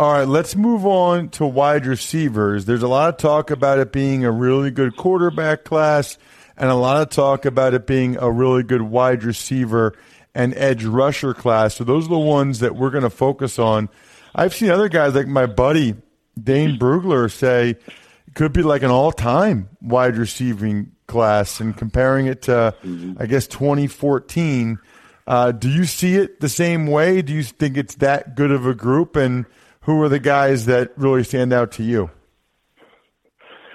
All 0.00 0.12
right, 0.12 0.26
let's 0.26 0.56
move 0.56 0.84
on 0.84 1.28
to 1.30 1.46
wide 1.46 1.86
receivers. 1.86 2.64
There's 2.64 2.82
a 2.82 2.88
lot 2.88 3.10
of 3.10 3.16
talk 3.16 3.52
about 3.52 3.78
it 3.78 3.92
being 3.92 4.24
a 4.24 4.30
really 4.32 4.72
good 4.72 4.96
quarterback 4.96 5.62
class 5.62 6.18
and 6.56 6.68
a 6.68 6.74
lot 6.74 7.00
of 7.00 7.10
talk 7.10 7.44
about 7.44 7.74
it 7.74 7.86
being 7.86 8.16
a 8.16 8.28
really 8.28 8.64
good 8.64 8.82
wide 8.82 9.22
receiver 9.22 9.94
and 10.34 10.52
edge 10.56 10.84
rusher 10.84 11.32
class. 11.32 11.76
So 11.76 11.84
those 11.84 12.06
are 12.06 12.10
the 12.10 12.18
ones 12.18 12.58
that 12.58 12.74
we're 12.74 12.90
going 12.90 13.04
to 13.04 13.10
focus 13.10 13.56
on. 13.58 13.88
I've 14.34 14.52
seen 14.52 14.70
other 14.70 14.88
guys 14.88 15.14
like 15.14 15.28
my 15.28 15.46
buddy 15.46 15.94
Dane 16.42 16.78
Brugler 16.78 17.30
say 17.30 17.70
it 17.70 18.34
could 18.34 18.52
be 18.52 18.62
like 18.62 18.82
an 18.82 18.90
all-time 18.90 19.68
wide 19.80 20.16
receiving 20.16 20.92
class 21.06 21.60
and 21.60 21.76
comparing 21.76 22.26
it 22.26 22.42
to 22.42 22.74
mm-hmm. 22.82 23.14
I 23.18 23.26
guess 23.26 23.46
2014. 23.46 24.78
Uh, 25.26 25.52
do 25.52 25.70
you 25.70 25.84
see 25.84 26.16
it 26.16 26.40
the 26.40 26.48
same 26.48 26.86
way? 26.86 27.22
Do 27.22 27.32
you 27.32 27.42
think 27.42 27.76
it's 27.76 27.94
that 27.96 28.34
good 28.34 28.50
of 28.50 28.66
a 28.66 28.74
group 28.74 29.16
and– 29.16 29.46
who 29.84 30.00
are 30.02 30.08
the 30.08 30.18
guys 30.18 30.66
that 30.66 30.92
really 30.96 31.24
stand 31.24 31.52
out 31.52 31.72
to 31.72 31.82
you? 31.82 32.10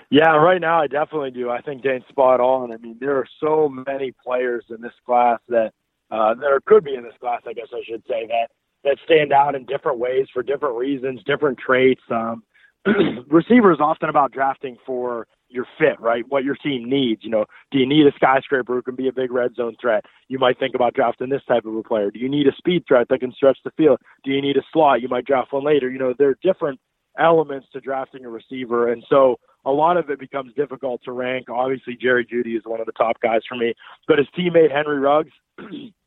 Yeah, 0.10 0.36
right 0.36 0.60
now 0.60 0.82
I 0.82 0.88
definitely 0.88 1.32
do. 1.32 1.52
I 1.52 1.62
think 1.62 1.84
Dane's 1.84 2.04
spot 2.10 2.40
on. 2.40 2.74
I 2.74 2.78
mean, 2.78 2.98
there 3.00 3.16
are 3.18 3.28
so 3.40 3.70
many 3.70 4.12
players 4.24 4.66
in 4.70 4.82
this 4.82 4.94
class 5.06 5.40
that 5.50 5.72
uh, 6.10 6.34
there 6.34 6.60
could 6.66 6.84
be 6.84 6.96
in 6.96 7.04
this 7.04 7.14
class, 7.20 7.42
I 7.48 7.54
guess 7.54 7.68
I 7.72 7.84
should 7.88 8.04
say 8.08 8.26
that 8.28 8.50
that 8.84 8.98
stand 9.04 9.34
out 9.34 9.56
in 9.56 9.66
different 9.66 10.00
ways 10.00 10.28
for 10.34 10.42
different 10.42 10.78
reasons, 10.78 11.22
different 11.26 11.60
traits. 11.60 12.02
Um, 12.10 12.44
receiver 13.30 13.72
is 13.72 13.80
often 13.80 14.10
about 14.10 14.32
drafting 14.32 14.78
for 14.86 15.28
your 15.50 15.66
fit, 15.78 16.00
right? 16.00 16.24
What 16.30 16.44
your 16.44 16.56
team 16.56 16.90
needs. 16.90 17.24
You 17.24 17.32
know, 17.32 17.46
do 17.72 17.80
you 17.80 17.88
need 17.88 18.06
a 18.06 18.12
skyscraper 18.16 18.76
who 18.76 18.82
can 18.82 18.96
be 18.96 19.08
a 19.08 19.14
big 19.14 19.32
red 19.32 19.56
zone 19.56 19.76
threat? 19.82 20.06
You 20.28 20.40
might 20.40 20.60
think 20.60 20.76
about 20.76 20.94
drafting 20.94 21.30
this 21.30 21.44
type 21.48 21.66
of 21.66 21.76
a 21.76 21.84
player. 21.84 22.12
Do 22.12 22.20
you 22.20 22.30
need 22.30 22.48
a 22.48 22.56
speed 22.56 22.84
threat 22.88 23.08
that 23.10 23.20
can 23.20 23.34
stretch 23.34 23.58
the 23.64 23.72
field? 23.72 24.00
Do 24.24 24.32
you 24.32 24.42
need 24.42 24.58
a 24.58 24.64
slot? 24.72 25.02
You 25.02 25.10
might 25.10 25.26
draft 25.26 25.52
one 25.52 25.66
later. 25.66 25.90
You 25.90 26.00
know, 26.00 26.14
there 26.18 26.30
are 26.30 26.38
different 26.44 26.80
elements 27.18 27.68
to 27.74 27.82
drafting 27.82 28.26
a 28.26 28.30
receiver, 28.30 28.92
and 28.92 29.04
so 29.10 29.40
a 29.66 29.72
lot 29.72 29.98
of 29.98 30.10
it 30.10 30.20
becomes 30.20 30.54
difficult 30.54 31.02
to 31.04 31.12
rank. 31.12 31.48
Obviously, 31.50 31.98
Jerry 32.00 32.26
Jeudy 32.26 32.56
is 32.56 32.64
one 32.66 32.80
of 32.80 32.86
the 32.86 32.94
top 32.94 33.20
guys 33.22 33.42
for 33.50 33.56
me, 33.56 33.74
but 34.08 34.20
his 34.20 34.28
teammate 34.38 34.72
Henry 34.72 35.00
Ruggs. 35.00 35.32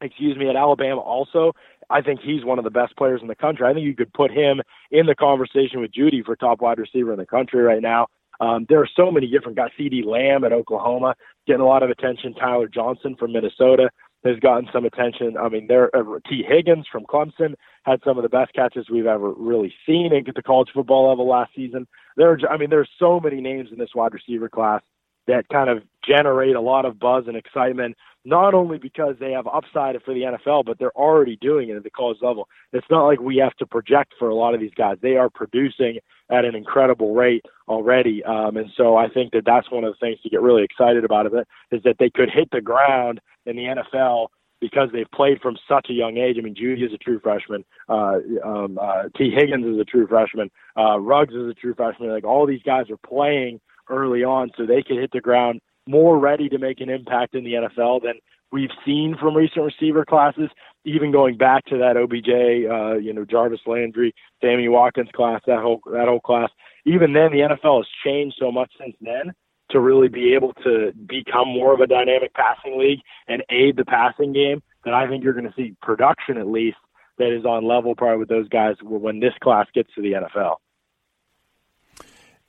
excuse 0.00 0.36
me, 0.36 0.48
at 0.48 0.56
Alabama 0.56 1.00
also. 1.00 1.52
I 1.88 2.02
think 2.02 2.20
he's 2.20 2.44
one 2.44 2.58
of 2.58 2.64
the 2.64 2.70
best 2.70 2.96
players 2.96 3.20
in 3.22 3.28
the 3.28 3.34
country. 3.34 3.66
I 3.66 3.72
think 3.72 3.86
you 3.86 3.94
could 3.94 4.12
put 4.12 4.30
him 4.30 4.60
in 4.90 5.06
the 5.06 5.14
conversation 5.14 5.80
with 5.80 5.92
Jeudy 5.92 6.24
for 6.24 6.36
top 6.36 6.60
wide 6.60 6.78
receiver 6.78 7.12
in 7.12 7.18
the 7.18 7.26
country 7.26 7.62
right 7.62 7.82
now. 7.82 8.08
Um, 8.40 8.66
there 8.68 8.80
are 8.80 8.88
so 8.94 9.10
many 9.10 9.28
different 9.28 9.56
guys. 9.56 9.70
CeeDee 9.78 10.04
Lamb 10.04 10.44
at 10.44 10.52
Oklahoma 10.52 11.14
getting 11.46 11.62
a 11.62 11.66
lot 11.66 11.82
of 11.82 11.90
attention. 11.90 12.34
Tyler 12.34 12.68
Johnson 12.68 13.16
from 13.16 13.32
Minnesota 13.32 13.88
has 14.24 14.38
gotten 14.40 14.68
some 14.72 14.84
attention. 14.84 15.36
I 15.36 15.48
mean, 15.48 15.68
there 15.68 15.94
uh, 15.96 16.18
Tee 16.28 16.44
Higgins 16.46 16.86
from 16.90 17.04
Clemson 17.04 17.54
had 17.84 18.00
some 18.04 18.18
of 18.18 18.22
the 18.22 18.28
best 18.28 18.52
catches 18.52 18.90
we've 18.90 19.06
ever 19.06 19.32
really 19.32 19.72
seen 19.86 20.12
at 20.12 20.34
the 20.34 20.42
college 20.42 20.68
football 20.74 21.08
level 21.08 21.28
last 21.28 21.52
season. 21.54 21.86
There, 22.16 22.32
are, 22.32 22.38
I 22.50 22.56
mean, 22.56 22.70
there's 22.70 22.90
so 22.98 23.20
many 23.20 23.40
names 23.40 23.70
in 23.72 23.78
this 23.78 23.94
wide 23.94 24.12
receiver 24.12 24.48
class 24.48 24.82
that 25.26 25.48
kind 25.48 25.68
of 25.68 25.82
generate 26.06 26.54
a 26.54 26.60
lot 26.60 26.84
of 26.84 26.98
buzz 26.98 27.24
and 27.26 27.36
excitement, 27.36 27.96
not 28.24 28.54
only 28.54 28.78
because 28.78 29.16
they 29.18 29.32
have 29.32 29.46
upside 29.46 30.00
for 30.02 30.14
the 30.14 30.20
NFL, 30.20 30.64
but 30.64 30.78
they're 30.78 30.96
already 30.96 31.36
doing 31.40 31.68
it 31.68 31.76
at 31.76 31.82
the 31.82 31.90
college 31.90 32.18
level. 32.22 32.48
It's 32.72 32.86
not 32.90 33.06
like 33.06 33.20
we 33.20 33.36
have 33.38 33.54
to 33.56 33.66
project 33.66 34.14
for 34.18 34.28
a 34.28 34.34
lot 34.34 34.54
of 34.54 34.60
these 34.60 34.74
guys. 34.76 34.98
They 35.00 35.16
are 35.16 35.28
producing 35.28 35.98
at 36.30 36.44
an 36.44 36.54
incredible 36.54 37.14
rate 37.14 37.44
already. 37.68 38.22
Um, 38.24 38.56
and 38.56 38.70
so 38.76 38.96
I 38.96 39.08
think 39.08 39.32
that 39.32 39.44
that's 39.44 39.70
one 39.70 39.84
of 39.84 39.94
the 39.94 40.06
things 40.06 40.20
to 40.22 40.30
get 40.30 40.42
really 40.42 40.64
excited 40.64 41.04
about 41.04 41.26
it 41.26 41.32
is 41.70 41.82
that 41.84 41.96
they 41.98 42.10
could 42.10 42.30
hit 42.30 42.48
the 42.50 42.60
ground 42.60 43.20
in 43.46 43.56
the 43.56 43.62
NFL 43.62 44.28
because 44.60 44.88
they've 44.92 45.10
played 45.14 45.40
from 45.40 45.56
such 45.68 45.88
a 45.90 45.92
young 45.92 46.16
age. 46.16 46.36
I 46.38 46.42
mean, 46.42 46.54
Jeudy 46.54 46.86
is 46.86 46.92
a 46.92 46.98
true 46.98 47.20
freshman. 47.20 47.64
Uh, 47.88 48.18
um, 48.44 48.78
uh, 48.80 49.04
Tee 49.16 49.30
Higgins 49.30 49.66
is 49.66 49.78
a 49.78 49.84
true 49.84 50.06
freshman. 50.06 50.50
Uh, 50.76 50.98
Ruggs 50.98 51.34
is 51.34 51.48
a 51.48 51.54
true 51.54 51.74
freshman. 51.74 52.10
Like 52.10 52.24
all 52.24 52.46
these 52.46 52.62
guys 52.62 52.86
are 52.90 52.96
playing 52.96 53.60
early 53.88 54.24
on, 54.24 54.50
so 54.56 54.66
they 54.66 54.82
could 54.82 54.98
hit 54.98 55.10
the 55.12 55.20
ground 55.20 55.60
more 55.86 56.18
ready 56.18 56.48
to 56.48 56.58
make 56.58 56.80
an 56.80 56.90
impact 56.90 57.34
in 57.34 57.44
the 57.44 57.52
NFL 57.52 58.02
than 58.02 58.14
we've 58.52 58.70
seen 58.84 59.16
from 59.20 59.36
recent 59.36 59.64
receiver 59.64 60.04
classes, 60.04 60.50
even 60.84 61.12
going 61.12 61.36
back 61.36 61.64
to 61.66 61.78
that 61.78 61.96
OBJ, 61.96 62.30
uh, 62.70 62.98
you 62.98 63.12
know, 63.12 63.24
Jarvis 63.24 63.60
Landry, 63.66 64.14
Sammy 64.40 64.68
Watkins 64.68 65.10
class, 65.14 65.40
that 65.46 65.60
whole 65.60 65.80
that 65.92 66.08
whole 66.08 66.20
class. 66.20 66.50
Even 66.84 67.12
then, 67.12 67.32
the 67.32 67.40
NFL 67.40 67.78
has 67.78 67.86
changed 68.04 68.36
so 68.38 68.52
much 68.52 68.70
since 68.78 68.96
then 69.00 69.32
to 69.70 69.80
really 69.80 70.08
be 70.08 70.34
able 70.34 70.52
to 70.64 70.92
become 71.06 71.48
more 71.48 71.74
of 71.74 71.80
a 71.80 71.86
dynamic 71.86 72.32
passing 72.34 72.78
league 72.78 73.00
and 73.26 73.42
aid 73.50 73.76
the 73.76 73.84
passing 73.84 74.32
game. 74.32 74.62
That 74.84 74.94
I 74.94 75.08
think 75.08 75.24
you're 75.24 75.32
going 75.32 75.48
to 75.48 75.54
see 75.56 75.74
production 75.82 76.38
at 76.38 76.46
least 76.46 76.76
that 77.18 77.34
is 77.34 77.44
on 77.44 77.66
level 77.66 77.94
probably 77.94 78.18
with 78.18 78.28
those 78.28 78.48
guys 78.48 78.76
when 78.82 79.20
this 79.20 79.32
class 79.42 79.66
gets 79.74 79.92
to 79.94 80.02
the 80.02 80.12
NFL. 80.12 80.56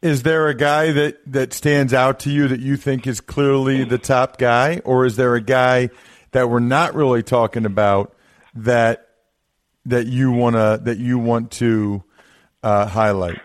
Is 0.02 0.22
there 0.22 0.48
a 0.48 0.54
guy 0.54 0.92
that, 0.92 1.18
that 1.26 1.54
stands 1.54 1.92
out 1.92 2.20
to 2.20 2.30
you 2.30 2.48
that 2.50 2.60
you 2.60 2.78
think 2.78 3.08
is 3.08 3.20
clearly 3.20 3.84
the 3.84 3.98
top 3.98 4.38
guy, 4.38 4.80
or 4.86 5.06
is 5.06 5.16
there 5.16 5.34
a 5.34 5.42
guy 5.42 5.90
that 6.32 6.50
we're 6.50 6.60
not 6.60 6.94
really 6.94 7.24
talking 7.24 7.66
about 7.66 8.14
that 8.54 9.10
that 9.86 10.06
you 10.06 10.32
wanna 10.32 10.80
that 10.84 10.98
you 10.98 11.18
want 11.18 11.50
to 11.52 12.04
uh, 12.62 12.86
highlight? 12.86 13.40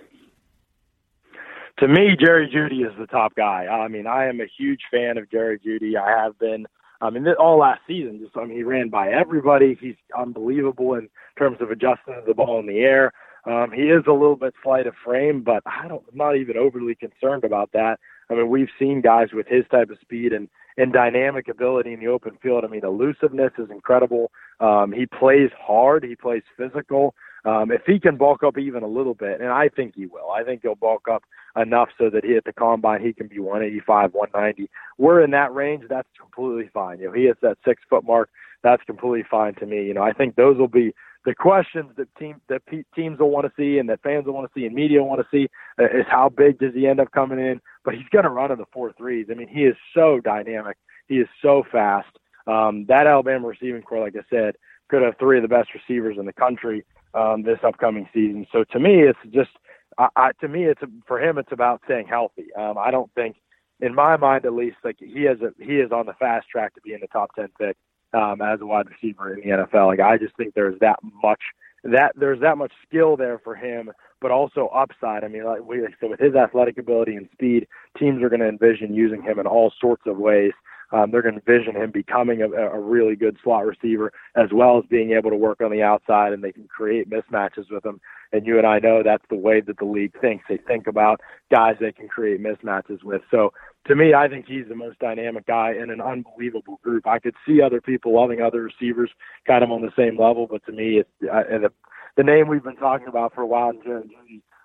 To 1.78 1.88
me, 1.88 2.16
Jerry 2.20 2.48
Jeudy 2.48 2.86
is 2.86 2.96
the 2.98 3.06
top 3.06 3.34
guy. 3.34 3.66
I 3.66 3.88
mean, 3.88 4.06
I 4.06 4.26
am 4.26 4.40
a 4.40 4.46
huge 4.58 4.82
fan 4.90 5.16
of 5.16 5.30
Jerry 5.30 5.58
Jeudy. 5.58 5.96
I 5.96 6.22
have 6.22 6.38
been. 6.38 6.66
I 7.00 7.10
mean, 7.10 7.26
all 7.40 7.58
last 7.58 7.80
season, 7.88 8.20
just 8.22 8.36
I 8.36 8.44
mean, 8.44 8.56
he 8.56 8.62
ran 8.62 8.88
by 8.88 9.08
everybody. 9.08 9.76
He's 9.80 9.96
unbelievable 10.16 10.94
in 10.94 11.08
terms 11.36 11.56
of 11.60 11.70
adjusting 11.70 12.22
the 12.26 12.34
ball 12.34 12.60
in 12.60 12.66
the 12.66 12.78
air. 12.78 13.10
Um, 13.44 13.72
he 13.72 13.82
is 13.82 14.04
a 14.06 14.12
little 14.12 14.36
bit 14.36 14.54
slight 14.62 14.86
of 14.86 14.94
frame, 15.04 15.42
but 15.42 15.62
I 15.66 15.88
don't, 15.88 16.02
I'm 16.10 16.16
not 16.16 16.36
even 16.36 16.56
overly 16.56 16.94
concerned 16.94 17.44
about 17.44 17.72
that. 17.72 17.98
I 18.30 18.34
mean, 18.34 18.48
we've 18.48 18.68
seen 18.78 19.00
guys 19.00 19.28
with 19.32 19.46
his 19.48 19.64
type 19.70 19.90
of 19.90 19.98
speed 20.00 20.32
and 20.32 20.48
and 20.78 20.92
dynamic 20.92 21.48
ability 21.48 21.92
in 21.92 22.00
the 22.00 22.06
open 22.06 22.38
field. 22.42 22.64
I 22.64 22.68
mean, 22.68 22.84
elusiveness 22.84 23.52
is 23.58 23.70
incredible. 23.70 24.30
Um, 24.60 24.92
he 24.92 25.06
plays 25.06 25.50
hard. 25.58 26.02
He 26.02 26.16
plays 26.16 26.42
physical. 26.56 27.14
Um, 27.44 27.70
if 27.72 27.82
he 27.86 27.98
can 27.98 28.16
bulk 28.16 28.42
up 28.42 28.56
even 28.56 28.82
a 28.82 28.88
little 28.88 29.14
bit, 29.14 29.40
and 29.40 29.50
I 29.50 29.68
think 29.68 29.94
he 29.96 30.06
will, 30.06 30.30
I 30.30 30.44
think 30.44 30.62
he'll 30.62 30.76
bulk 30.76 31.08
up 31.10 31.24
enough 31.56 31.88
so 31.98 32.08
that 32.08 32.24
he 32.24 32.36
at 32.36 32.44
the 32.44 32.52
combine 32.52 33.04
he 33.04 33.12
can 33.12 33.26
be 33.26 33.40
185, 33.40 34.14
190. 34.14 34.70
We're 34.96 35.22
in 35.22 35.32
that 35.32 35.52
range. 35.52 35.84
That's 35.88 36.08
completely 36.18 36.70
fine. 36.72 37.00
You 37.00 37.06
know, 37.06 37.12
he 37.12 37.24
hits 37.24 37.40
that 37.42 37.58
six 37.66 37.82
foot 37.90 38.04
mark. 38.04 38.30
That's 38.62 38.82
completely 38.84 39.26
fine 39.28 39.54
to 39.56 39.66
me. 39.66 39.84
You 39.84 39.94
know, 39.94 40.02
I 40.02 40.12
think 40.12 40.36
those 40.36 40.56
will 40.56 40.68
be 40.68 40.94
the 41.24 41.34
questions 41.34 41.90
that 41.96 42.08
team 42.16 42.40
that 42.48 42.62
teams 42.94 43.18
will 43.18 43.30
want 43.30 43.46
to 43.46 43.52
see 43.56 43.78
and 43.78 43.88
that 43.88 44.02
fans 44.02 44.26
will 44.26 44.34
want 44.34 44.50
to 44.52 44.58
see 44.58 44.66
and 44.66 44.74
media 44.74 45.00
will 45.00 45.08
want 45.08 45.20
to 45.20 45.28
see 45.30 45.48
uh, 45.80 45.84
is 45.84 46.06
how 46.08 46.28
big 46.28 46.58
does 46.58 46.74
he 46.74 46.86
end 46.86 47.00
up 47.00 47.10
coming 47.12 47.38
in? 47.38 47.60
But 47.84 47.94
he's 47.94 48.08
going 48.10 48.24
to 48.24 48.30
run 48.30 48.50
in 48.50 48.58
the 48.58 48.66
four 48.72 48.92
threes. 48.92 49.26
I 49.30 49.34
mean, 49.34 49.48
he 49.48 49.64
is 49.64 49.76
so 49.94 50.20
dynamic. 50.20 50.76
He 51.08 51.16
is 51.16 51.28
so 51.40 51.64
fast. 51.70 52.08
Um, 52.46 52.86
that 52.88 53.06
Alabama 53.06 53.48
receiving 53.48 53.82
corps, 53.82 54.00
like 54.00 54.16
I 54.16 54.24
said, 54.28 54.56
could 54.88 55.02
have 55.02 55.14
three 55.18 55.38
of 55.38 55.42
the 55.42 55.48
best 55.48 55.70
receivers 55.74 56.16
in 56.18 56.26
the 56.26 56.32
country 56.32 56.84
um, 57.14 57.42
this 57.42 57.58
upcoming 57.64 58.08
season. 58.12 58.46
So 58.52 58.64
to 58.72 58.80
me, 58.80 59.02
it's 59.02 59.18
just 59.30 59.50
I, 59.98 60.08
I, 60.16 60.30
to 60.40 60.48
me, 60.48 60.64
it's 60.64 60.80
for 61.06 61.20
him. 61.20 61.38
It's 61.38 61.52
about 61.52 61.82
staying 61.84 62.08
healthy. 62.08 62.52
Um, 62.58 62.76
I 62.78 62.90
don't 62.90 63.12
think, 63.14 63.36
in 63.80 63.94
my 63.94 64.16
mind 64.16 64.44
at 64.44 64.54
least, 64.54 64.76
like 64.82 64.96
he 64.98 65.22
has 65.24 65.38
a 65.40 65.52
he 65.62 65.76
is 65.76 65.92
on 65.92 66.06
the 66.06 66.14
fast 66.14 66.48
track 66.48 66.74
to 66.74 66.80
be 66.80 66.94
in 66.94 67.00
the 67.00 67.06
top 67.08 67.34
ten 67.34 67.48
pick 67.58 67.76
um, 68.14 68.40
as 68.40 68.60
a 68.60 68.66
wide 68.66 68.86
receiver 68.88 69.34
in 69.34 69.40
the 69.40 69.56
NFL. 69.56 69.86
Like 69.86 70.00
I 70.00 70.18
just 70.18 70.36
think 70.36 70.54
there's 70.54 70.78
that 70.80 70.98
much 71.22 71.40
that 71.84 72.12
there's 72.16 72.40
that 72.40 72.58
much 72.58 72.72
skill 72.86 73.16
there 73.16 73.40
for 73.42 73.54
him, 73.54 73.90
but 74.20 74.30
also 74.30 74.68
upside. 74.68 75.24
I 75.24 75.28
mean, 75.28 75.44
like 75.44 75.62
we 75.64 75.86
so 76.00 76.08
with 76.08 76.20
his 76.20 76.34
athletic 76.34 76.78
ability 76.78 77.16
and 77.16 77.28
speed, 77.32 77.66
teams 77.98 78.22
are 78.22 78.28
going 78.28 78.40
to 78.40 78.48
envision 78.48 78.94
using 78.94 79.22
him 79.22 79.38
in 79.38 79.46
all 79.46 79.72
sorts 79.80 80.02
of 80.06 80.16
ways 80.16 80.52
um, 80.92 81.10
they're 81.10 81.22
going 81.22 81.40
to 81.40 81.42
envision 81.46 81.74
him 81.74 81.90
becoming 81.90 82.42
a, 82.42 82.48
a 82.50 82.78
really 82.78 83.16
good 83.16 83.38
slot 83.42 83.66
receiver 83.66 84.12
as 84.36 84.50
well 84.52 84.78
as 84.78 84.84
being 84.90 85.12
able 85.12 85.30
to 85.30 85.36
work 85.36 85.60
on 85.60 85.70
the 85.70 85.82
outside, 85.82 86.32
and 86.32 86.44
they 86.44 86.52
can 86.52 86.68
create 86.68 87.08
mismatches 87.08 87.70
with 87.70 87.84
him. 87.84 88.00
And 88.32 88.46
you 88.46 88.58
and 88.58 88.66
I 88.66 88.78
know 88.78 89.02
that's 89.02 89.24
the 89.28 89.36
way 89.36 89.60
that 89.62 89.78
the 89.78 89.84
league 89.84 90.18
thinks. 90.20 90.44
They 90.48 90.58
think 90.58 90.86
about 90.86 91.20
guys 91.50 91.76
they 91.80 91.92
can 91.92 92.08
create 92.08 92.42
mismatches 92.42 93.02
with. 93.02 93.22
So 93.30 93.52
to 93.86 93.96
me, 93.96 94.14
I 94.14 94.28
think 94.28 94.46
he's 94.46 94.68
the 94.68 94.76
most 94.76 94.98
dynamic 94.98 95.46
guy 95.46 95.72
in 95.72 95.90
an 95.90 96.00
unbelievable 96.00 96.78
group. 96.82 97.06
I 97.06 97.18
could 97.18 97.34
see 97.46 97.60
other 97.60 97.80
people 97.80 98.14
loving 98.14 98.40
other 98.40 98.62
receivers 98.62 99.10
kind 99.46 99.64
of 99.64 99.70
on 99.70 99.82
the 99.82 99.92
same 99.96 100.18
level, 100.18 100.46
but 100.46 100.64
to 100.66 100.72
me, 100.72 101.00
it's 101.00 101.10
uh, 101.22 101.42
the, 101.58 101.72
the 102.16 102.22
name 102.22 102.48
we've 102.48 102.62
been 102.62 102.76
talking 102.76 103.08
about 103.08 103.34
for 103.34 103.40
a 103.40 103.46
while, 103.46 103.70
and 103.70 104.10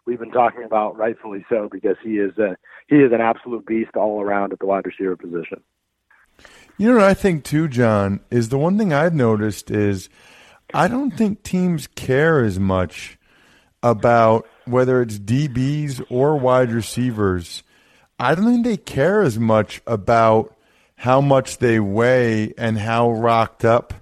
we've 0.05 0.19
been 0.19 0.31
talking 0.31 0.63
about 0.63 0.97
rightfully 0.97 1.45
so 1.49 1.67
because 1.71 1.95
he 2.03 2.17
is 2.17 2.37
a, 2.37 2.57
he 2.87 2.97
is 2.97 3.11
an 3.11 3.21
absolute 3.21 3.65
beast 3.65 3.95
all 3.95 4.21
around 4.21 4.53
at 4.53 4.59
the 4.59 4.65
wide 4.65 4.85
receiver 4.85 5.15
position. 5.15 5.61
You 6.79 6.89
know 6.89 6.95
what 6.95 7.05
I 7.05 7.15
think 7.15 7.43
too, 7.43 7.67
Jon, 7.67 8.19
is 8.29 8.49
the 8.49 8.57
one 8.57 8.77
thing 8.77 8.93
I've 8.93 9.13
noticed 9.13 9.71
is 9.71 10.09
I 10.73 10.87
don't 10.87 11.11
think 11.11 11.41
teams 11.41 11.87
care 11.87 12.43
as 12.43 12.59
much 12.59 13.17
about 13.81 14.47
whether 14.65 15.01
it's 15.01 15.17
DBs 15.17 16.05
or 16.09 16.37
wide 16.37 16.71
receivers. 16.71 17.63
I 18.19 18.35
don't 18.35 18.45
think 18.45 18.65
they 18.65 18.77
care 18.77 19.21
as 19.21 19.39
much 19.39 19.81
about 19.87 20.55
how 20.97 21.21
much 21.21 21.57
they 21.57 21.79
weigh 21.79 22.53
and 22.57 22.77
how 22.77 23.11
rocked 23.11 23.65
up 23.65 23.93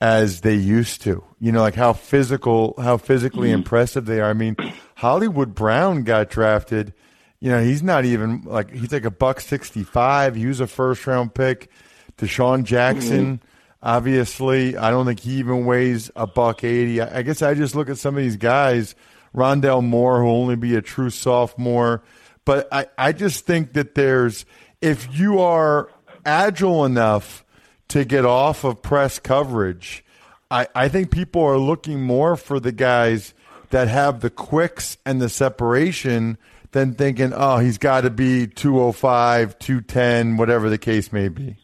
as 0.00 0.42
they 0.42 0.54
used 0.54 1.02
to. 1.02 1.24
You 1.40 1.52
know, 1.52 1.60
like 1.60 1.76
how 1.76 1.92
physical, 1.92 2.74
how 2.78 2.96
physically 2.96 3.48
mm-hmm. 3.48 3.60
impressive 3.60 4.06
they 4.06 4.20
are. 4.20 4.30
I 4.30 4.34
mean, 4.34 4.56
Hollywood 4.96 5.54
Brown 5.54 6.02
got 6.02 6.30
drafted. 6.30 6.92
You 7.40 7.50
know, 7.50 7.62
he's 7.62 7.82
not 7.82 8.04
even 8.04 8.42
like 8.42 8.70
he's 8.70 8.92
like 8.92 9.04
a 9.04 9.10
buck 9.10 9.40
sixty 9.40 9.84
five. 9.84 10.34
He 10.34 10.46
was 10.46 10.60
a 10.60 10.66
first 10.66 11.06
round 11.06 11.34
pick. 11.34 11.70
DeSean 12.18 12.64
Jackson, 12.64 13.38
mm-hmm. 13.38 13.44
obviously, 13.82 14.76
I 14.76 14.90
don't 14.90 15.06
think 15.06 15.20
he 15.20 15.38
even 15.38 15.64
weighs 15.64 16.10
a 16.16 16.26
buck 16.26 16.64
eighty. 16.64 17.00
I 17.00 17.22
guess 17.22 17.42
I 17.42 17.54
just 17.54 17.74
look 17.74 17.88
at 17.88 17.98
some 17.98 18.16
of 18.16 18.22
these 18.22 18.36
guys. 18.36 18.94
Rondale 19.34 19.84
Moore, 19.84 20.20
who'll 20.20 20.36
only 20.36 20.56
be 20.56 20.74
a 20.74 20.82
true 20.82 21.10
sophomore. 21.10 22.02
But 22.44 22.66
I, 22.72 22.86
I 22.96 23.12
just 23.12 23.44
think 23.44 23.74
that 23.74 23.94
there's 23.94 24.46
if 24.80 25.18
you 25.18 25.40
are 25.40 25.90
agile 26.24 26.84
enough 26.84 27.44
to 27.88 28.04
get 28.04 28.24
off 28.24 28.64
of 28.64 28.82
press 28.82 29.18
coverage, 29.18 30.04
I, 30.50 30.68
I 30.74 30.88
think 30.88 31.10
people 31.10 31.42
are 31.42 31.58
looking 31.58 32.02
more 32.02 32.36
for 32.36 32.58
the 32.60 32.72
guys 32.72 33.34
that 33.70 33.88
have 33.88 34.20
the 34.20 34.30
quicks 34.30 34.96
and 35.04 35.20
the 35.20 35.28
separation 35.28 36.38
than 36.72 36.94
thinking, 36.94 37.32
oh, 37.34 37.58
he's 37.58 37.78
got 37.78 38.02
to 38.02 38.10
be 38.10 38.46
205, 38.46 39.58
210, 39.58 40.36
whatever 40.36 40.70
the 40.70 40.78
case 40.78 41.12
may 41.12 41.28
be. 41.28 41.56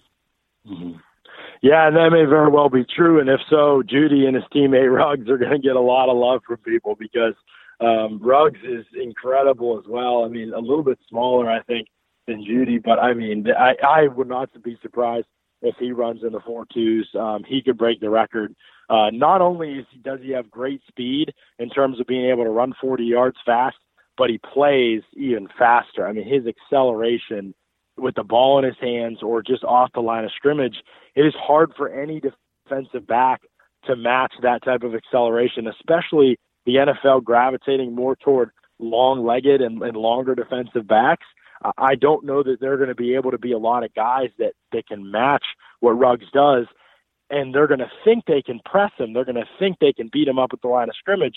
Mm-hmm. 0.69 0.99
Yeah, 1.63 1.89
and 1.89 1.97
that 1.97 2.11
may 2.11 2.25
very 2.25 2.51
well 2.51 2.69
be 2.69 2.85
true. 2.85 3.21
And 3.21 3.29
if 3.29 3.41
so, 3.49 3.83
Jeudy 3.83 4.27
and 4.27 4.37
his 4.37 4.45
teammate 4.55 4.93
Ruggs 4.95 5.29
are 5.29 5.39
going 5.39 5.53
to 5.53 5.59
get 5.59 5.77
a 5.77 5.81
lot 5.81 6.11
of 6.11 6.17
love 6.17 6.43
from 6.47 6.59
people 6.59 6.95
because 6.99 7.35
um, 7.81 8.21
Ruggs 8.23 8.61
is 8.63 8.85
incredible 9.01 9.79
as 9.79 9.85
well. 9.89 10.25
I 10.25 10.29
mean, 10.29 10.53
a 10.53 10.59
little 10.59 10.85
bit 10.85 10.99
smaller, 11.09 11.51
I 11.51 11.63
think, 11.63 11.89
than 12.27 12.45
Jeudy, 12.45 12.83
but 12.83 12.99
I 12.99 13.15
mean, 13.15 13.47
I, 13.51 13.75
I 13.87 14.09
would 14.09 14.29
not 14.29 14.51
be 14.63 14.79
surprised 14.83 15.27
if 15.63 15.75
he 15.79 15.93
runs 15.93 16.23
in 16.23 16.33
the 16.33 16.41
four 16.41 16.67
twos. 16.73 17.09
Um, 17.19 17.45
he 17.47 17.63
could 17.63 17.79
break 17.79 18.01
the 18.01 18.11
record. 18.11 18.55
Uh, 18.89 19.11
not 19.11 19.41
only 19.41 19.79
is 19.79 19.87
he, 19.91 19.99
does 19.99 20.21
he 20.23 20.31
have 20.33 20.51
great 20.51 20.83
speed 20.87 21.33
in 21.59 21.71
terms 21.71 22.01
of 22.01 22.07
being 22.07 22.27
able 22.27 22.45
to 22.45 22.51
run 22.51 22.75
40 22.81 23.05
yards 23.05 23.37
fast, 23.45 23.77
but 24.17 24.31
he 24.31 24.39
plays 24.39 25.03
even 25.15 25.49
faster. 25.59 26.07
I 26.07 26.13
mean, 26.13 26.29
his 26.29 26.47
acceleration 26.47 27.55
with 27.97 28.15
the 28.15 28.25
ball 28.25 28.59
in 28.59 28.65
his 28.65 28.77
hands 28.81 29.19
or 29.23 29.43
just 29.43 29.65
off 29.65 29.91
the 29.95 30.01
line 30.01 30.25
of 30.25 30.33
scrimmage, 30.37 30.77
it 31.15 31.23
is 31.23 31.35
hard 31.37 31.73
for 31.77 31.89
any 31.89 32.21
defensive 32.21 33.07
back 33.07 33.43
to 33.87 33.97
match 33.97 34.33
that 34.43 34.63
type 34.65 34.83
of 34.83 34.95
acceleration, 34.95 35.67
especially 35.67 36.39
the 36.67 36.77
NFL 36.77 37.23
gravitating 37.23 37.95
more 37.95 38.17
toward 38.17 38.51
long-legged 38.79 39.61
and, 39.61 39.83
and 39.83 39.97
longer 39.97 40.35
defensive 40.35 40.87
backs. 40.87 41.27
I 41.79 41.95
don't 41.95 42.25
know 42.25 42.43
that 42.43 42.61
they're 42.61 42.77
going 42.77 42.89
to 42.89 42.95
be 42.95 43.15
able 43.15 43.31
to 43.31 43.39
be 43.39 43.53
a 43.53 43.59
lot 43.59 43.85
of 43.85 43.95
guys 43.95 44.31
that 44.39 44.53
they 44.73 44.83
can 44.83 45.11
match 45.11 45.45
what 45.81 45.93
Ruggs 45.93 46.27
does, 46.33 46.67
and 47.31 47.55
they're 47.55 47.69
going 47.69 47.81
to 47.81 47.91
think 48.05 48.25
they 48.27 48.43
can 48.43 48.61
press 48.65 48.91
him. 48.99 49.13
They're 49.13 49.25
going 49.25 49.37
to 49.37 49.49
think 49.59 49.79
they 49.79 49.93
can 49.93 50.11
beat 50.13 50.29
him 50.29 50.39
up 50.39 50.51
at 50.53 50.61
the 50.61 50.69
line 50.69 50.89
of 50.89 50.97
scrimmage. 50.97 51.37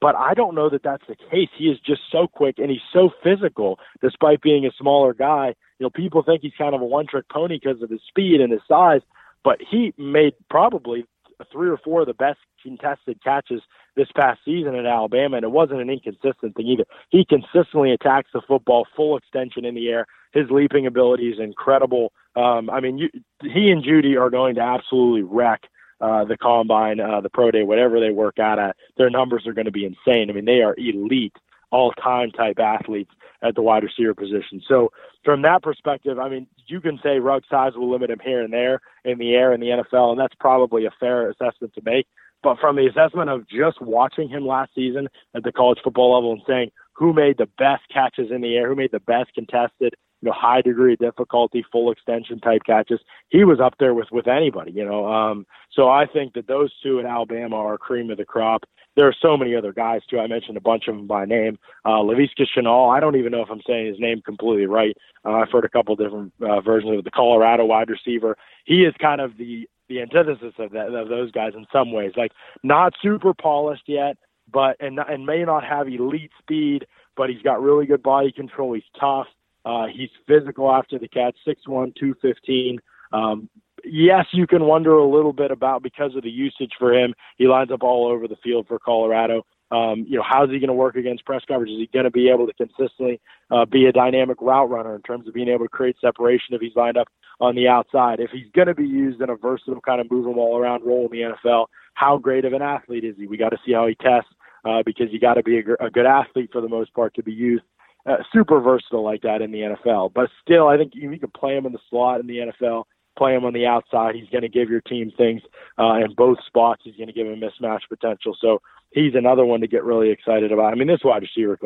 But 0.00 0.16
I 0.16 0.34
don't 0.34 0.56
know 0.56 0.68
that 0.68 0.82
that's 0.82 1.04
the 1.06 1.14
case. 1.14 1.48
He 1.56 1.66
is 1.66 1.78
just 1.86 2.00
so 2.10 2.26
quick 2.26 2.58
and 2.58 2.70
he's 2.70 2.80
so 2.92 3.10
physical, 3.22 3.78
despite 4.00 4.42
being 4.42 4.66
a 4.66 4.72
smaller 4.76 5.14
guy. 5.14 5.54
You 5.78 5.84
know, 5.84 5.90
people 5.90 6.22
think 6.22 6.42
he's 6.42 6.52
kind 6.56 6.74
of 6.74 6.80
a 6.80 6.84
one-trick 6.84 7.28
pony 7.28 7.58
because 7.58 7.82
of 7.82 7.90
his 7.90 8.00
speed 8.08 8.40
and 8.40 8.52
his 8.52 8.62
size, 8.68 9.00
but 9.44 9.58
he 9.60 9.92
made 9.98 10.34
probably 10.48 11.04
three 11.50 11.68
or 11.68 11.76
four 11.76 12.02
of 12.02 12.06
the 12.06 12.14
best 12.14 12.38
contested 12.62 13.22
catches 13.22 13.62
this 13.96 14.08
past 14.14 14.40
season 14.44 14.74
at 14.74 14.86
Alabama, 14.86 15.36
and 15.36 15.44
it 15.44 15.50
wasn't 15.50 15.80
an 15.80 15.90
inconsistent 15.90 16.54
thing 16.54 16.66
either. 16.66 16.84
He 17.10 17.24
consistently 17.24 17.92
attacks 17.92 18.30
the 18.32 18.40
football, 18.46 18.86
full 18.96 19.16
extension 19.16 19.64
in 19.64 19.74
the 19.74 19.88
air. 19.88 20.06
His 20.32 20.50
leaping 20.50 20.86
ability 20.86 21.28
is 21.30 21.40
incredible. 21.40 22.12
Um, 22.36 22.70
I 22.70 22.80
mean, 22.80 22.98
you, 22.98 23.10
he 23.42 23.70
and 23.70 23.84
Jeudy 23.84 24.16
are 24.18 24.30
going 24.30 24.54
to 24.54 24.62
absolutely 24.62 25.22
wreck 25.22 25.64
uh, 26.00 26.24
the 26.24 26.36
combine, 26.36 27.00
uh, 27.00 27.20
the 27.20 27.30
pro 27.30 27.50
day, 27.50 27.62
whatever 27.62 28.00
they 28.00 28.10
work 28.10 28.38
out 28.38 28.58
at. 28.58 28.76
Their 28.96 29.10
numbers 29.10 29.46
are 29.46 29.52
going 29.52 29.66
to 29.66 29.72
be 29.72 29.84
insane. 29.84 30.30
I 30.30 30.32
mean, 30.32 30.46
they 30.46 30.62
are 30.62 30.74
elite, 30.76 31.36
all-time 31.72 32.30
type 32.30 32.58
athletes 32.58 33.10
at 33.42 33.56
the 33.56 33.62
wide 33.62 33.82
receiver 33.82 34.14
position. 34.14 34.62
So 34.68 34.92
from 35.24 35.42
that 35.42 35.62
perspective, 35.62 36.18
I 36.18 36.28
mean, 36.28 36.46
you 36.66 36.80
can 36.80 37.00
say 37.02 37.18
Ruggs' 37.18 37.46
size 37.50 37.72
will 37.74 37.90
limit 37.90 38.10
him 38.10 38.20
here 38.24 38.42
and 38.42 38.52
there 38.52 38.80
in 39.04 39.18
the 39.18 39.34
air 39.34 39.52
in 39.52 39.60
the 39.60 39.66
NFL, 39.66 40.10
and 40.10 40.20
that's 40.20 40.34
probably 40.38 40.86
a 40.86 40.90
fair 41.00 41.28
assessment 41.30 41.74
to 41.74 41.82
make. 41.84 42.06
But 42.42 42.58
from 42.60 42.76
the 42.76 42.86
assessment 42.86 43.30
of 43.30 43.48
just 43.48 43.80
watching 43.80 44.28
him 44.28 44.46
last 44.46 44.72
season 44.74 45.08
at 45.34 45.44
the 45.44 45.52
college 45.52 45.78
football 45.82 46.14
level 46.14 46.32
and 46.32 46.42
saying 46.46 46.70
who 46.92 47.12
made 47.12 47.38
the 47.38 47.48
best 47.58 47.82
catches 47.92 48.30
in 48.30 48.40
the 48.40 48.56
air, 48.56 48.68
who 48.68 48.76
made 48.76 48.92
the 48.92 49.00
best 49.00 49.32
contested, 49.34 49.94
you 50.22 50.28
know, 50.28 50.32
high 50.32 50.62
degree 50.62 50.94
of 50.94 51.00
difficulty, 51.00 51.64
full 51.70 51.90
extension 51.90 52.38
type 52.38 52.62
catches, 52.64 53.00
he 53.28 53.44
was 53.44 53.60
up 53.60 53.74
there 53.78 53.92
with 53.92 54.08
with 54.12 54.28
anybody, 54.28 54.70
you 54.72 54.84
know. 54.84 55.12
Um, 55.12 55.46
so 55.70 55.88
I 55.88 56.06
think 56.06 56.34
that 56.34 56.46
those 56.46 56.72
two 56.82 56.98
in 57.00 57.06
Alabama 57.06 57.56
are 57.56 57.76
cream 57.76 58.10
of 58.10 58.18
the 58.18 58.24
crop. 58.24 58.64
There 58.94 59.08
are 59.08 59.14
so 59.20 59.36
many 59.36 59.56
other 59.56 59.72
guys 59.72 60.02
too. 60.08 60.20
I 60.20 60.26
mentioned 60.26 60.56
a 60.56 60.60
bunch 60.60 60.86
of 60.86 60.94
them 60.94 61.06
by 61.06 61.24
name. 61.24 61.58
Uh, 61.84 62.00
Laviska 62.02 62.46
Shenault. 62.56 62.94
I 62.96 63.00
don't 63.00 63.16
even 63.16 63.32
know 63.32 63.42
if 63.42 63.50
I'm 63.50 63.62
saying 63.66 63.86
his 63.86 63.98
name 63.98 64.22
completely 64.24 64.66
right. 64.66 64.96
Uh, 65.24 65.32
I've 65.32 65.50
heard 65.50 65.64
a 65.64 65.68
couple 65.68 65.96
different 65.96 66.32
uh, 66.40 66.60
versions 66.60 66.96
of 66.98 67.04
the 67.04 67.10
Colorado 67.10 67.64
wide 67.64 67.90
receiver. 67.90 68.36
He 68.64 68.84
is 68.84 68.94
kind 69.00 69.20
of 69.20 69.36
the 69.38 69.68
the 69.88 70.00
antithesis 70.00 70.54
of 70.58 70.70
that 70.70 70.94
of 70.94 71.08
those 71.08 71.32
guys 71.32 71.52
in 71.56 71.66
some 71.72 71.92
ways. 71.92 72.12
Like 72.16 72.32
not 72.62 72.94
super 73.02 73.34
polished 73.34 73.84
yet, 73.86 74.16
but 74.52 74.76
and 74.78 75.00
and 75.08 75.26
may 75.26 75.44
not 75.44 75.64
have 75.64 75.88
elite 75.88 76.30
speed, 76.38 76.86
but 77.16 77.28
he's 77.28 77.42
got 77.42 77.60
really 77.60 77.86
good 77.86 78.02
body 78.02 78.30
control. 78.30 78.74
He's 78.74 78.84
tough. 78.98 79.26
Uh, 79.64 79.86
he's 79.86 80.10
physical 80.26 80.70
after 80.70 80.98
the 80.98 81.08
catch, 81.08 81.36
six 81.44 81.66
one, 81.66 81.92
two 81.98 82.14
fifteen. 82.20 82.78
Um, 83.12 83.48
yes, 83.84 84.26
you 84.32 84.46
can 84.46 84.64
wonder 84.64 84.94
a 84.94 85.08
little 85.08 85.32
bit 85.32 85.50
about 85.50 85.82
because 85.82 86.14
of 86.16 86.22
the 86.22 86.30
usage 86.30 86.72
for 86.78 86.92
him. 86.92 87.14
He 87.36 87.46
lines 87.46 87.70
up 87.70 87.82
all 87.82 88.08
over 88.08 88.26
the 88.26 88.36
field 88.42 88.66
for 88.66 88.78
Colorado. 88.78 89.44
Um, 89.70 90.04
you 90.06 90.18
know, 90.18 90.24
how's 90.28 90.50
he 90.50 90.58
going 90.58 90.68
to 90.68 90.74
work 90.74 90.96
against 90.96 91.24
press 91.24 91.42
coverage? 91.48 91.70
Is 91.70 91.78
he 91.78 91.88
going 91.92 92.04
to 92.04 92.10
be 92.10 92.28
able 92.28 92.46
to 92.46 92.52
consistently 92.52 93.20
uh, 93.50 93.64
be 93.64 93.86
a 93.86 93.92
dynamic 93.92 94.36
route 94.42 94.68
runner 94.68 94.94
in 94.94 95.02
terms 95.02 95.26
of 95.26 95.32
being 95.32 95.48
able 95.48 95.64
to 95.64 95.70
create 95.70 95.96
separation 95.98 96.54
if 96.54 96.60
he's 96.60 96.76
lined 96.76 96.98
up 96.98 97.08
on 97.40 97.54
the 97.54 97.68
outside? 97.68 98.20
If 98.20 98.30
he's 98.30 98.50
going 98.54 98.68
to 98.68 98.74
be 98.74 98.86
used 98.86 99.22
in 99.22 99.30
a 99.30 99.36
versatile 99.36 99.80
kind 99.80 100.00
of 100.00 100.10
move 100.10 100.26
him 100.26 100.36
all 100.36 100.58
around 100.58 100.84
role 100.84 101.08
in 101.10 101.18
the 101.18 101.34
NFL, 101.34 101.66
how 101.94 102.18
great 102.18 102.44
of 102.44 102.52
an 102.52 102.60
athlete 102.60 103.04
is 103.04 103.16
he? 103.16 103.26
We 103.26 103.38
got 103.38 103.50
to 103.50 103.58
see 103.64 103.72
how 103.72 103.86
he 103.86 103.94
tests 103.94 104.30
uh, 104.66 104.82
because 104.84 105.06
you 105.10 105.18
got 105.18 105.34
to 105.34 105.42
be 105.42 105.60
a, 105.60 105.86
a 105.86 105.90
good 105.90 106.06
athlete 106.06 106.50
for 106.52 106.60
the 106.60 106.68
most 106.68 106.92
part 106.92 107.14
to 107.14 107.22
be 107.22 107.32
used 107.32 107.64
uh, 108.06 108.16
super 108.32 108.60
versatile 108.60 109.04
like 109.04 109.22
that 109.22 109.42
in 109.42 109.52
the 109.52 109.60
NFL. 109.60 110.12
But 110.14 110.30
still, 110.42 110.68
I 110.68 110.76
think 110.76 110.92
you, 110.94 111.10
you 111.12 111.18
can 111.18 111.30
play 111.30 111.56
him 111.56 111.66
in 111.66 111.72
the 111.72 111.78
slot 111.90 112.20
in 112.20 112.26
the 112.26 112.52
NFL 112.62 112.84
play 113.16 113.34
him 113.34 113.44
on 113.44 113.52
the 113.52 113.66
outside. 113.66 114.14
He's 114.14 114.28
going 114.30 114.42
to 114.42 114.48
give 114.48 114.70
your 114.70 114.80
team 114.80 115.12
things 115.16 115.42
uh, 115.78 115.94
in 115.94 116.14
both 116.16 116.38
spots. 116.46 116.82
He's 116.84 116.96
going 116.96 117.08
to 117.08 117.12
give 117.12 117.26
him 117.26 117.40
mismatch 117.40 117.80
potential. 117.88 118.36
So 118.40 118.60
he's 118.90 119.14
another 119.14 119.44
one 119.44 119.60
to 119.60 119.66
get 119.66 119.84
really 119.84 120.10
excited 120.10 120.52
about. 120.52 120.72
I 120.72 120.76
mean, 120.76 120.88
this 120.88 121.04
wide 121.04 121.22
receiver 121.22 121.58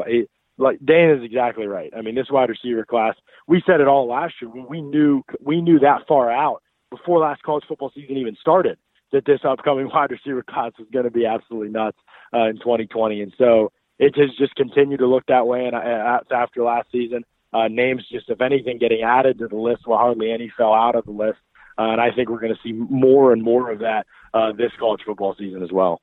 like 0.59 0.79
Dane 0.85 1.11
is 1.11 1.22
exactly 1.22 1.66
right. 1.66 1.92
I 1.96 2.01
mean, 2.01 2.14
this 2.14 2.31
wide 2.31 2.49
receiver 2.49 2.85
class, 2.85 3.14
we 3.46 3.62
said 3.66 3.81
it 3.81 3.88
all 3.88 4.09
last 4.09 4.35
year. 4.40 4.51
We 4.51 4.81
knew 4.81 5.22
we 5.40 5.61
knew 5.61 5.79
that 5.81 6.07
far 6.09 6.31
out 6.31 6.62
before 6.90 7.18
last 7.20 7.42
college 7.42 7.64
football 7.68 7.92
season 7.94 8.16
even 8.16 8.37
started 8.40 8.79
that 9.12 9.27
this 9.27 9.40
upcoming 9.44 9.88
wide 9.92 10.11
receiver 10.11 10.42
class 10.42 10.72
was 10.79 10.88
going 10.92 11.05
to 11.05 11.11
be 11.11 11.27
absolutely 11.27 11.68
nuts 11.68 11.99
uh, 12.35 12.49
in 12.49 12.57
2020, 12.57 13.20
and 13.20 13.35
so 13.37 13.70
it 13.99 14.15
has 14.17 14.31
just 14.39 14.55
continued 14.55 14.99
to 14.99 15.07
look 15.07 15.25
that 15.29 15.47
way. 15.47 15.67
And 15.67 15.75
uh, 15.75 16.21
after 16.31 16.63
last 16.63 16.89
season, 16.93 17.25
uh, 17.53 17.69
names 17.69 18.05
just, 18.11 18.29
if 18.29 18.41
anything, 18.41 18.79
getting 18.79 19.03
added 19.03 19.39
to 19.39 19.49
the 19.49 19.57
list 19.57 19.87
while 19.87 19.99
hardly 19.99 20.31
any 20.31 20.53
fell 20.57 20.75
out 20.75 20.95
of 20.95 21.05
the 21.07 21.13
list. 21.13 21.39
Uh, 21.79 21.91
and 21.91 22.01
I 22.01 22.11
think 22.11 22.29
we're 22.29 22.41
going 22.41 22.55
to 22.55 22.61
see 22.63 22.73
more 22.73 23.33
and 23.33 23.43
more 23.43 23.71
of 23.71 23.81
that 23.81 24.07
uh, 24.35 24.53
this 24.53 24.73
college 24.79 25.01
football 25.05 25.35
season 25.39 25.63
as 25.63 25.73
well. 25.73 26.01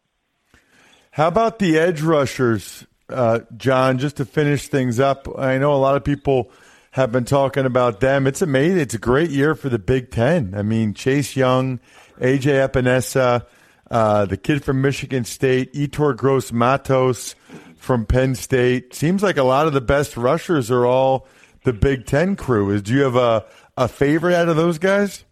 How 1.11 1.27
about 1.27 1.59
the 1.59 1.77
edge 1.77 2.01
rushers, 2.01 2.85
uh, 3.09 3.41
Jon? 3.55 3.99
Just 3.99 4.17
to 4.17 4.25
finish 4.25 4.67
things 4.67 4.99
up, 4.99 5.27
I 5.37 5.57
know 5.59 5.73
a 5.73 5.77
lot 5.77 5.95
of 5.95 6.03
people 6.03 6.51
have 6.91 7.11
been 7.11 7.25
talking 7.25 7.65
about 7.65 7.99
them. 7.99 8.25
It's 8.25 8.41
amazing. 8.41 8.79
It's 8.79 8.93
a 8.93 8.99
great 8.99 9.29
year 9.29 9.55
for 9.55 9.69
the 9.69 9.79
Big 9.79 10.11
Ten. 10.11 10.53
I 10.55 10.61
mean, 10.61 10.93
Chase 10.93 11.35
Young, 11.35 11.79
AJ 12.19 12.67
Epenesa, 12.67 13.45
uh, 13.89 14.25
the 14.25 14.37
kid 14.37 14.63
from 14.63 14.81
Michigan 14.81 15.23
State, 15.23 15.73
Yetur 15.73 16.15
Gross 16.15 16.51
Matos 16.51 17.35
from 17.83 18.05
Penn 18.05 18.33
State. 18.35 18.93
Seems 18.93 19.21
like 19.21 19.37
a 19.37 19.43
lot 19.43 19.67
of 19.67 19.73
the 19.73 19.81
best 19.81 20.15
rushers 20.15 20.71
are 20.71 20.85
all 20.85 21.27
the 21.63 21.73
Big 21.73 22.05
Ten 22.05 22.35
crew. 22.35 22.69
Is 22.69 22.81
do 22.81 22.93
you 22.93 23.01
have 23.03 23.15
a 23.15 23.45
a 23.75 23.87
favorite 23.87 24.35
out 24.35 24.49
of 24.49 24.55
those 24.55 24.77
guys? 24.77 25.25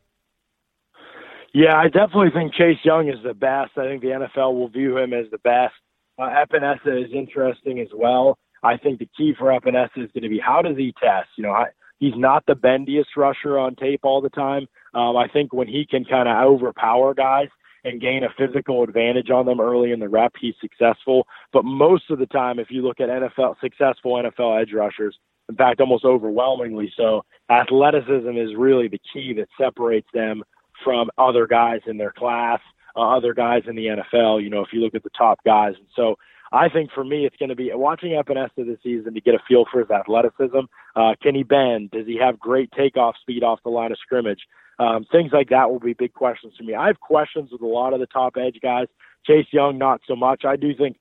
Yeah, 1.53 1.75
I 1.75 1.85
definitely 1.85 2.31
think 2.33 2.53
Chase 2.53 2.77
Young 2.83 3.09
is 3.09 3.23
the 3.23 3.33
best. 3.33 3.71
I 3.77 3.85
think 3.85 4.01
the 4.01 4.09
NFL 4.09 4.53
will 4.53 4.69
view 4.69 4.97
him 4.97 5.13
as 5.13 5.25
the 5.31 5.37
best. 5.39 5.73
Uh, 6.17 6.29
Epenesa 6.29 7.05
is 7.05 7.11
interesting 7.13 7.79
as 7.79 7.89
well. 7.93 8.37
I 8.63 8.77
think 8.77 8.99
the 8.99 9.09
key 9.17 9.33
for 9.37 9.47
Epenesa 9.47 9.97
is 9.97 10.11
going 10.11 10.23
to 10.23 10.29
be 10.29 10.39
how 10.39 10.61
does 10.61 10.77
he 10.77 10.93
test? 11.01 11.29
You 11.37 11.43
know, 11.43 11.51
I, 11.51 11.67
He's 12.01 12.17
not 12.17 12.43
the 12.47 12.55
bendiest 12.55 13.15
rusher 13.15 13.59
on 13.59 13.75
tape 13.75 13.99
all 14.01 14.21
the 14.21 14.29
time. 14.31 14.65
Um, 14.95 15.15
I 15.15 15.27
think 15.27 15.53
when 15.53 15.67
he 15.67 15.85
can 15.87 16.03
kind 16.03 16.27
of 16.27 16.35
overpower 16.35 17.13
guys 17.13 17.49
and 17.83 18.01
gain 18.01 18.23
a 18.23 18.29
physical 18.37 18.83
advantage 18.83 19.29
on 19.29 19.45
them 19.45 19.59
early 19.59 19.91
in 19.91 19.99
the 19.99 20.09
rep, 20.09 20.33
he's 20.39 20.55
successful. 20.61 21.27
But 21.51 21.65
most 21.65 22.09
of 22.09 22.19
the 22.19 22.27
time, 22.27 22.59
if 22.59 22.67
you 22.69 22.83
look 22.83 22.99
at 22.99 23.09
NFL 23.09 23.55
successful 23.59 24.13
NFL 24.13 24.61
edge 24.61 24.73
rushers, 24.73 25.17
in 25.49 25.55
fact, 25.55 25.81
almost 25.81 26.05
overwhelmingly 26.05 26.91
so, 26.95 27.23
athleticism 27.49 28.37
is 28.37 28.55
really 28.55 28.87
the 28.87 29.01
key 29.13 29.33
that 29.33 29.47
separates 29.59 30.07
them 30.13 30.43
from 30.83 31.09
other 31.17 31.45
guys 31.47 31.81
in 31.87 31.97
their 31.97 32.11
class, 32.11 32.59
uh, 32.95 33.15
other 33.15 33.33
guys 33.33 33.63
in 33.67 33.75
the 33.75 33.87
NFL. 33.87 34.41
You 34.41 34.49
know, 34.49 34.61
if 34.61 34.69
you 34.71 34.79
look 34.79 34.95
at 34.95 35.03
the 35.03 35.09
top 35.17 35.39
guys, 35.43 35.73
and 35.77 35.87
so 35.95 36.15
I 36.51 36.69
think 36.69 36.91
for 36.91 37.03
me, 37.03 37.25
it's 37.25 37.35
going 37.37 37.49
to 37.49 37.55
be 37.55 37.71
watching 37.73 38.11
Epenesa 38.11 38.65
this 38.65 38.77
season 38.83 39.13
to 39.13 39.21
get 39.21 39.35
a 39.35 39.39
feel 39.47 39.65
for 39.71 39.79
his 39.79 39.89
athleticism. 39.89 40.59
Uh, 40.95 41.15
can 41.21 41.33
he 41.33 41.43
bend? 41.43 41.91
Does 41.91 42.05
he 42.05 42.17
have 42.17 42.39
great 42.39 42.71
takeoff 42.71 43.15
speed 43.21 43.43
off 43.43 43.59
the 43.63 43.69
line 43.69 43.91
of 43.91 43.97
scrimmage? 43.99 44.41
Um, 44.79 45.05
things 45.11 45.31
like 45.31 45.49
that 45.49 45.69
will 45.69 45.79
be 45.79 45.93
big 45.93 46.13
questions 46.13 46.53
for 46.57 46.63
me. 46.63 46.73
I 46.73 46.87
have 46.87 46.99
questions 46.99 47.49
with 47.51 47.61
a 47.61 47.67
lot 47.67 47.93
of 47.93 47.99
the 47.99 48.07
top 48.07 48.35
edge 48.37 48.59
guys. 48.61 48.87
Chase 49.25 49.47
Young, 49.51 49.77
not 49.77 50.01
so 50.07 50.15
much. 50.15 50.43
I 50.45 50.55
do 50.55 50.73
think 50.75 50.97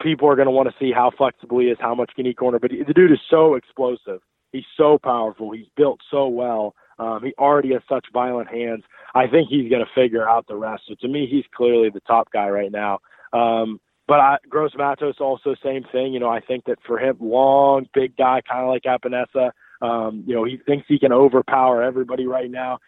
people 0.00 0.28
are 0.28 0.36
going 0.36 0.46
to 0.46 0.52
want 0.52 0.68
to 0.68 0.74
see 0.78 0.92
how 0.92 1.10
flexible 1.16 1.58
he 1.58 1.66
is, 1.66 1.78
how 1.80 1.94
much 1.94 2.12
can 2.14 2.26
he 2.26 2.34
corner. 2.34 2.58
But 2.58 2.70
the 2.70 2.94
dude 2.94 3.12
is 3.12 3.18
so 3.28 3.54
explosive. 3.54 4.20
He's 4.52 4.64
so 4.76 4.98
powerful. 4.98 5.50
He's 5.52 5.66
built 5.76 6.00
so 6.10 6.28
well. 6.28 6.74
Um, 6.98 7.20
he 7.22 7.32
already 7.38 7.72
has 7.72 7.82
such 7.88 8.06
violent 8.12 8.48
hands. 8.48 8.84
I 9.14 9.26
think 9.26 9.48
he's 9.48 9.70
going 9.70 9.84
to 9.84 9.90
figure 9.94 10.28
out 10.28 10.46
the 10.48 10.56
rest. 10.56 10.84
So 10.88 10.94
to 11.00 11.08
me, 11.08 11.26
he's 11.30 11.44
clearly 11.54 11.90
the 11.90 12.00
top 12.00 12.30
guy 12.32 12.48
right 12.48 12.72
now. 12.72 12.98
Um, 13.32 13.80
but 14.08 14.20
I, 14.20 14.38
Gross 14.48 14.72
Matos 14.76 15.16
also 15.20 15.54
same 15.62 15.84
thing. 15.92 16.12
You 16.14 16.20
know, 16.20 16.30
I 16.30 16.40
think 16.40 16.64
that 16.64 16.78
for 16.86 16.98
him, 16.98 17.16
long, 17.20 17.86
big 17.92 18.16
guy, 18.16 18.40
kind 18.48 18.62
of 18.62 18.68
like 18.68 18.82
Epenesa. 18.84 19.50
Um, 19.80 20.24
you 20.26 20.34
know, 20.34 20.44
he 20.44 20.56
thinks 20.56 20.86
he 20.88 20.98
can 20.98 21.12
overpower 21.12 21.82
everybody 21.82 22.26
right 22.26 22.50
now. 22.50 22.78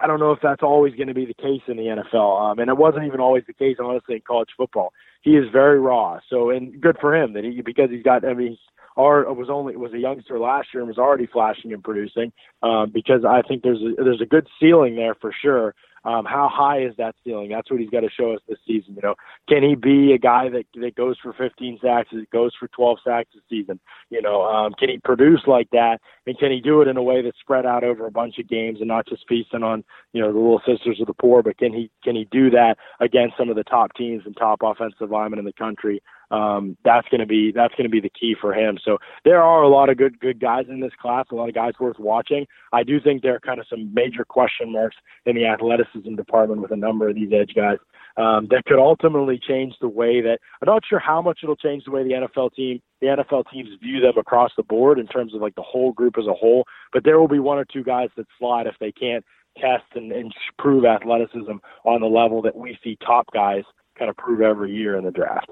I 0.00 0.06
don't 0.06 0.20
know 0.20 0.32
if 0.32 0.40
that's 0.42 0.62
always 0.62 0.94
going 0.94 1.08
to 1.08 1.14
be 1.14 1.26
the 1.26 1.34
case 1.34 1.62
in 1.68 1.76
the 1.76 2.02
NFL. 2.14 2.52
Um, 2.52 2.58
and 2.58 2.70
it 2.70 2.76
wasn't 2.76 3.04
even 3.04 3.20
always 3.20 3.44
the 3.46 3.52
case, 3.52 3.76
honestly, 3.82 4.16
in 4.16 4.22
college 4.26 4.50
football. 4.56 4.92
He 5.22 5.32
is 5.32 5.44
very 5.52 5.78
raw. 5.78 6.20
So, 6.30 6.50
and 6.50 6.80
good 6.80 6.96
for 7.00 7.14
him 7.14 7.34
that 7.34 7.44
he, 7.44 7.60
because 7.60 7.90
he's 7.90 8.02
got, 8.02 8.24
I 8.24 8.34
mean, 8.34 8.56
or 8.96 9.32
was 9.32 9.48
only 9.50 9.76
was 9.76 9.92
a 9.92 9.98
youngster 9.98 10.38
last 10.38 10.68
year 10.74 10.82
and 10.82 10.88
was 10.88 10.98
already 10.98 11.26
flashing 11.26 11.72
and 11.72 11.82
producing. 11.82 12.32
Um, 12.62 12.90
because 12.92 13.24
I 13.24 13.42
think 13.42 13.62
there's 13.62 13.80
a, 13.80 14.02
there's 14.02 14.20
a 14.20 14.26
good 14.26 14.46
ceiling 14.60 14.96
there 14.96 15.14
for 15.14 15.32
sure. 15.40 15.74
Um, 16.04 16.24
how 16.24 16.48
high 16.50 16.82
is 16.82 16.94
that 16.96 17.14
ceiling? 17.24 17.50
That's 17.50 17.70
what 17.70 17.80
he's 17.80 17.90
got 17.90 18.00
to 18.00 18.10
show 18.10 18.32
us 18.32 18.40
this 18.48 18.58
season. 18.66 18.94
You 18.94 19.02
know, 19.02 19.14
can 19.48 19.62
he 19.62 19.74
be 19.74 20.12
a 20.12 20.18
guy 20.18 20.48
that 20.48 20.64
that 20.80 20.94
goes 20.94 21.16
for 21.22 21.32
15 21.34 21.78
sacks, 21.82 22.08
that 22.12 22.30
goes 22.30 22.52
for 22.58 22.68
12 22.68 22.98
sacks 23.04 23.28
this 23.34 23.42
season? 23.50 23.78
You 24.08 24.22
know, 24.22 24.42
um, 24.42 24.72
can 24.78 24.88
he 24.88 24.98
produce 24.98 25.42
like 25.46 25.68
that, 25.72 25.98
and 26.26 26.38
can 26.38 26.50
he 26.50 26.60
do 26.60 26.80
it 26.80 26.88
in 26.88 26.96
a 26.96 27.02
way 27.02 27.22
that's 27.22 27.38
spread 27.38 27.66
out 27.66 27.84
over 27.84 28.06
a 28.06 28.10
bunch 28.10 28.38
of 28.38 28.48
games 28.48 28.78
and 28.80 28.88
not 28.88 29.06
just 29.06 29.24
feasting 29.28 29.62
on 29.62 29.84
you 30.12 30.22
know 30.22 30.32
the 30.32 30.38
little 30.38 30.62
sisters 30.66 31.00
of 31.00 31.06
the 31.06 31.14
poor? 31.14 31.42
But 31.42 31.58
can 31.58 31.72
he 31.72 31.90
can 32.02 32.16
he 32.16 32.26
do 32.30 32.50
that 32.50 32.76
against 33.00 33.36
some 33.36 33.50
of 33.50 33.56
the 33.56 33.64
top 33.64 33.94
teams 33.94 34.22
and 34.24 34.36
top 34.36 34.60
offensive 34.62 35.10
linemen 35.10 35.38
in 35.38 35.44
the 35.44 35.52
country? 35.52 36.02
Um, 36.30 36.76
that's 36.84 37.08
going 37.08 37.20
to 37.20 37.26
be 37.26 37.52
that's 37.52 37.74
going 37.74 37.84
to 37.84 37.90
be 37.90 38.00
the 38.00 38.10
key 38.10 38.36
for 38.40 38.54
him. 38.54 38.78
So 38.84 38.98
there 39.24 39.42
are 39.42 39.62
a 39.62 39.68
lot 39.68 39.88
of 39.88 39.96
good 39.96 40.18
good 40.20 40.40
guys 40.40 40.66
in 40.68 40.80
this 40.80 40.92
class, 41.00 41.26
a 41.30 41.34
lot 41.34 41.48
of 41.48 41.54
guys 41.54 41.72
worth 41.80 41.98
watching. 41.98 42.46
I 42.72 42.82
do 42.82 43.00
think 43.00 43.22
there 43.22 43.34
are 43.34 43.40
kind 43.40 43.60
of 43.60 43.66
some 43.68 43.92
major 43.92 44.24
question 44.24 44.72
marks 44.72 44.96
in 45.26 45.36
the 45.36 45.46
athleticism 45.46 46.14
department 46.14 46.62
with 46.62 46.70
a 46.70 46.76
number 46.76 47.08
of 47.08 47.14
these 47.14 47.32
edge 47.32 47.52
guys 47.54 47.78
um, 48.16 48.46
that 48.50 48.64
could 48.66 48.78
ultimately 48.78 49.38
change 49.38 49.74
the 49.80 49.88
way 49.88 50.20
that 50.20 50.38
I'm 50.60 50.66
not 50.66 50.84
sure 50.88 50.98
how 50.98 51.20
much 51.22 51.40
it'll 51.42 51.56
change 51.56 51.84
the 51.84 51.90
way 51.90 52.02
the 52.02 52.28
NFL 52.28 52.54
team 52.54 52.80
the 53.00 53.06
NFL 53.08 53.44
teams 53.50 53.70
view 53.82 54.00
them 54.00 54.18
across 54.18 54.50
the 54.56 54.62
board 54.62 54.98
in 54.98 55.06
terms 55.06 55.34
of 55.34 55.40
like 55.40 55.54
the 55.54 55.62
whole 55.62 55.92
group 55.92 56.16
as 56.18 56.26
a 56.26 56.34
whole. 56.34 56.64
But 56.92 57.04
there 57.04 57.18
will 57.18 57.28
be 57.28 57.38
one 57.38 57.58
or 57.58 57.64
two 57.64 57.82
guys 57.82 58.10
that 58.16 58.26
slide 58.38 58.66
if 58.66 58.74
they 58.78 58.92
can't 58.92 59.24
test 59.56 59.84
and, 59.94 60.12
and 60.12 60.32
prove 60.58 60.84
athleticism 60.84 61.56
on 61.84 62.00
the 62.00 62.06
level 62.06 62.42
that 62.42 62.56
we 62.56 62.78
see 62.84 62.96
top 63.04 63.26
guys 63.32 63.64
kind 63.98 64.10
of 64.10 64.16
prove 64.16 64.40
every 64.40 64.72
year 64.72 64.96
in 64.96 65.04
the 65.04 65.10
draft. 65.10 65.50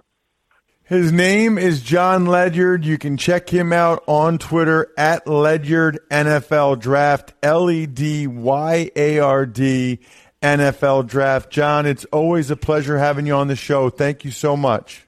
His 0.88 1.12
name 1.12 1.58
is 1.58 1.82
Jon 1.82 2.24
Ledyard. 2.24 2.82
You 2.82 2.96
can 2.96 3.18
check 3.18 3.50
him 3.50 3.74
out 3.74 4.02
on 4.06 4.38
Twitter 4.38 4.90
at 4.96 5.26
Ledyard 5.26 5.98
NFL 6.10 6.80
Draft, 6.80 7.34
L 7.42 7.70
E 7.70 7.84
D 7.84 8.26
Y 8.26 8.90
A 8.96 9.18
R 9.18 9.44
D 9.44 9.98
NFL 10.40 11.06
Draft. 11.06 11.50
John, 11.50 11.84
it's 11.84 12.06
always 12.06 12.50
a 12.50 12.56
pleasure 12.56 12.96
having 12.96 13.26
you 13.26 13.34
on 13.34 13.48
the 13.48 13.54
show. 13.54 13.90
Thank 13.90 14.24
you 14.24 14.30
so 14.30 14.56
much. 14.56 15.06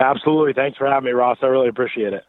Absolutely. 0.00 0.52
Thanks 0.52 0.76
for 0.76 0.86
having 0.86 1.06
me, 1.06 1.12
Ross. 1.12 1.38
I 1.40 1.46
really 1.46 1.68
appreciate 1.68 2.12
it. 2.12 2.24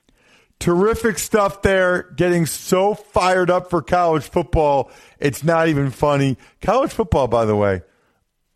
Terrific 0.60 1.20
stuff 1.20 1.62
there. 1.62 2.04
Getting 2.16 2.46
so 2.46 2.94
fired 2.94 3.52
up 3.52 3.70
for 3.70 3.82
college 3.82 4.30
football. 4.30 4.90
It's 5.20 5.44
not 5.44 5.68
even 5.68 5.92
funny. 5.92 6.38
College 6.62 6.94
football, 6.94 7.28
by 7.28 7.44
the 7.44 7.58
way, 7.58 7.82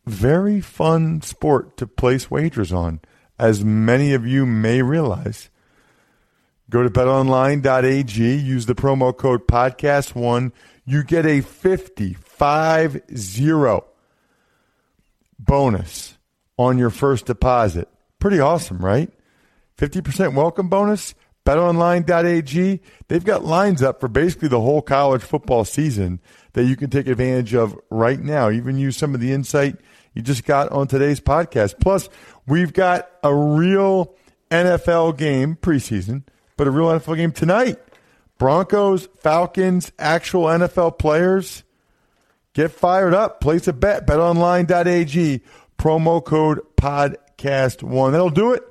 very 0.06 0.62
fun 0.62 1.22
sport 1.22 1.76
to 1.76 1.86
place 1.86 2.32
wagers 2.32 2.72
on 2.72 3.02
as 3.40 3.64
many 3.64 4.14
of 4.14 4.26
you 4.26 4.46
may 4.46 4.82
realize. 4.82 5.50
Go 6.70 6.84
to 6.84 6.90
betonline.ag, 6.90 8.36
use 8.36 8.66
the 8.66 8.76
promo 8.76 9.16
code 9.16 9.48
podcast1. 9.48 10.52
You 10.86 11.04
get 11.04 11.26
a 11.26 11.42
55 11.42 13.02
0 13.16 13.86
bonus 15.40 16.18
on 16.58 16.78
your 16.78 16.90
first 16.90 17.26
deposit. 17.26 17.88
Pretty 18.20 18.40
awesome, 18.40 18.80
right? 18.80 19.10
50% 19.78 20.34
welcome 20.34 20.70
bonus. 20.70 21.14
BetOnline.ag, 21.48 22.82
they've 23.08 23.24
got 23.24 23.46
lines 23.46 23.82
up 23.82 24.02
for 24.02 24.10
basically 24.10 24.50
the 24.50 24.60
whole 24.60 24.82
college 24.82 25.22
football 25.22 25.64
season 25.64 26.20
that 26.52 26.66
you 26.66 26.76
can 26.76 26.90
take 26.90 27.08
advantage 27.08 27.56
of 27.56 27.80
right 27.90 28.20
now. 28.20 28.50
Even 28.50 28.78
use 28.78 28.98
some 28.98 29.16
of 29.16 29.22
the 29.22 29.32
insight 29.32 29.78
you 30.14 30.22
just 30.22 30.44
got 30.44 30.70
on 30.74 30.88
today's 30.88 31.22
podcast. 31.22 31.80
Plus, 31.80 32.10
we've 32.48 32.74
got 32.74 33.10
a 33.24 33.34
real 33.34 34.14
NFL 34.52 35.18
game 35.18 35.56
preseason, 35.62 36.24
but 36.58 36.68
a 36.68 36.72
real 36.72 36.88
NFL 36.88 37.16
game 37.16 37.32
tonight. 37.32 37.80
Broncos, 38.38 39.08
Falcons, 39.18 39.94
actual 39.98 40.48
NFL 40.48 41.00
players. 41.00 41.64
Get 42.52 42.72
fired 42.72 43.14
up. 43.14 43.40
Place 43.40 43.70
a 43.70 43.74
bet. 43.74 44.06
BetOnline.ag. 44.06 45.44
Promo 45.78 46.26
code 46.26 46.60
podcast1. 46.76 48.12
That'll 48.12 48.30
do 48.32 48.52
it 48.52 48.64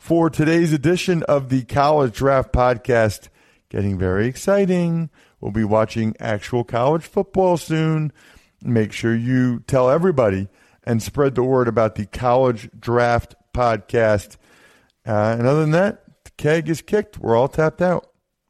for 0.00 0.30
today's 0.30 0.72
edition 0.72 1.22
of 1.24 1.50
the 1.50 1.62
College 1.62 2.14
Draft 2.14 2.52
Podcast. 2.54 3.28
Getting 3.68 3.98
very 3.98 4.26
exciting. 4.26 5.10
We'll 5.40 5.52
be 5.52 5.62
watching 5.62 6.16
actual 6.18 6.64
college 6.64 7.04
football 7.04 7.58
soon. 7.58 8.10
Make 8.62 8.92
sure 8.92 9.14
you 9.14 9.60
tell 9.66 9.90
everybody 9.90 10.48
and 10.84 11.02
spread 11.02 11.34
the 11.34 11.42
word 11.42 11.68
about 11.68 11.96
the 11.96 12.06
College 12.06 12.70
Draft 12.80 13.34
Podcast. 13.54 14.38
Uh, 15.06 15.36
and 15.38 15.46
other 15.46 15.60
than 15.60 15.72
that, 15.72 16.02
the 16.24 16.30
keg 16.38 16.70
is 16.70 16.80
kicked. 16.80 17.18
We're 17.18 17.36
all 17.36 17.48
tapped 17.48 17.82
out. 17.82 18.09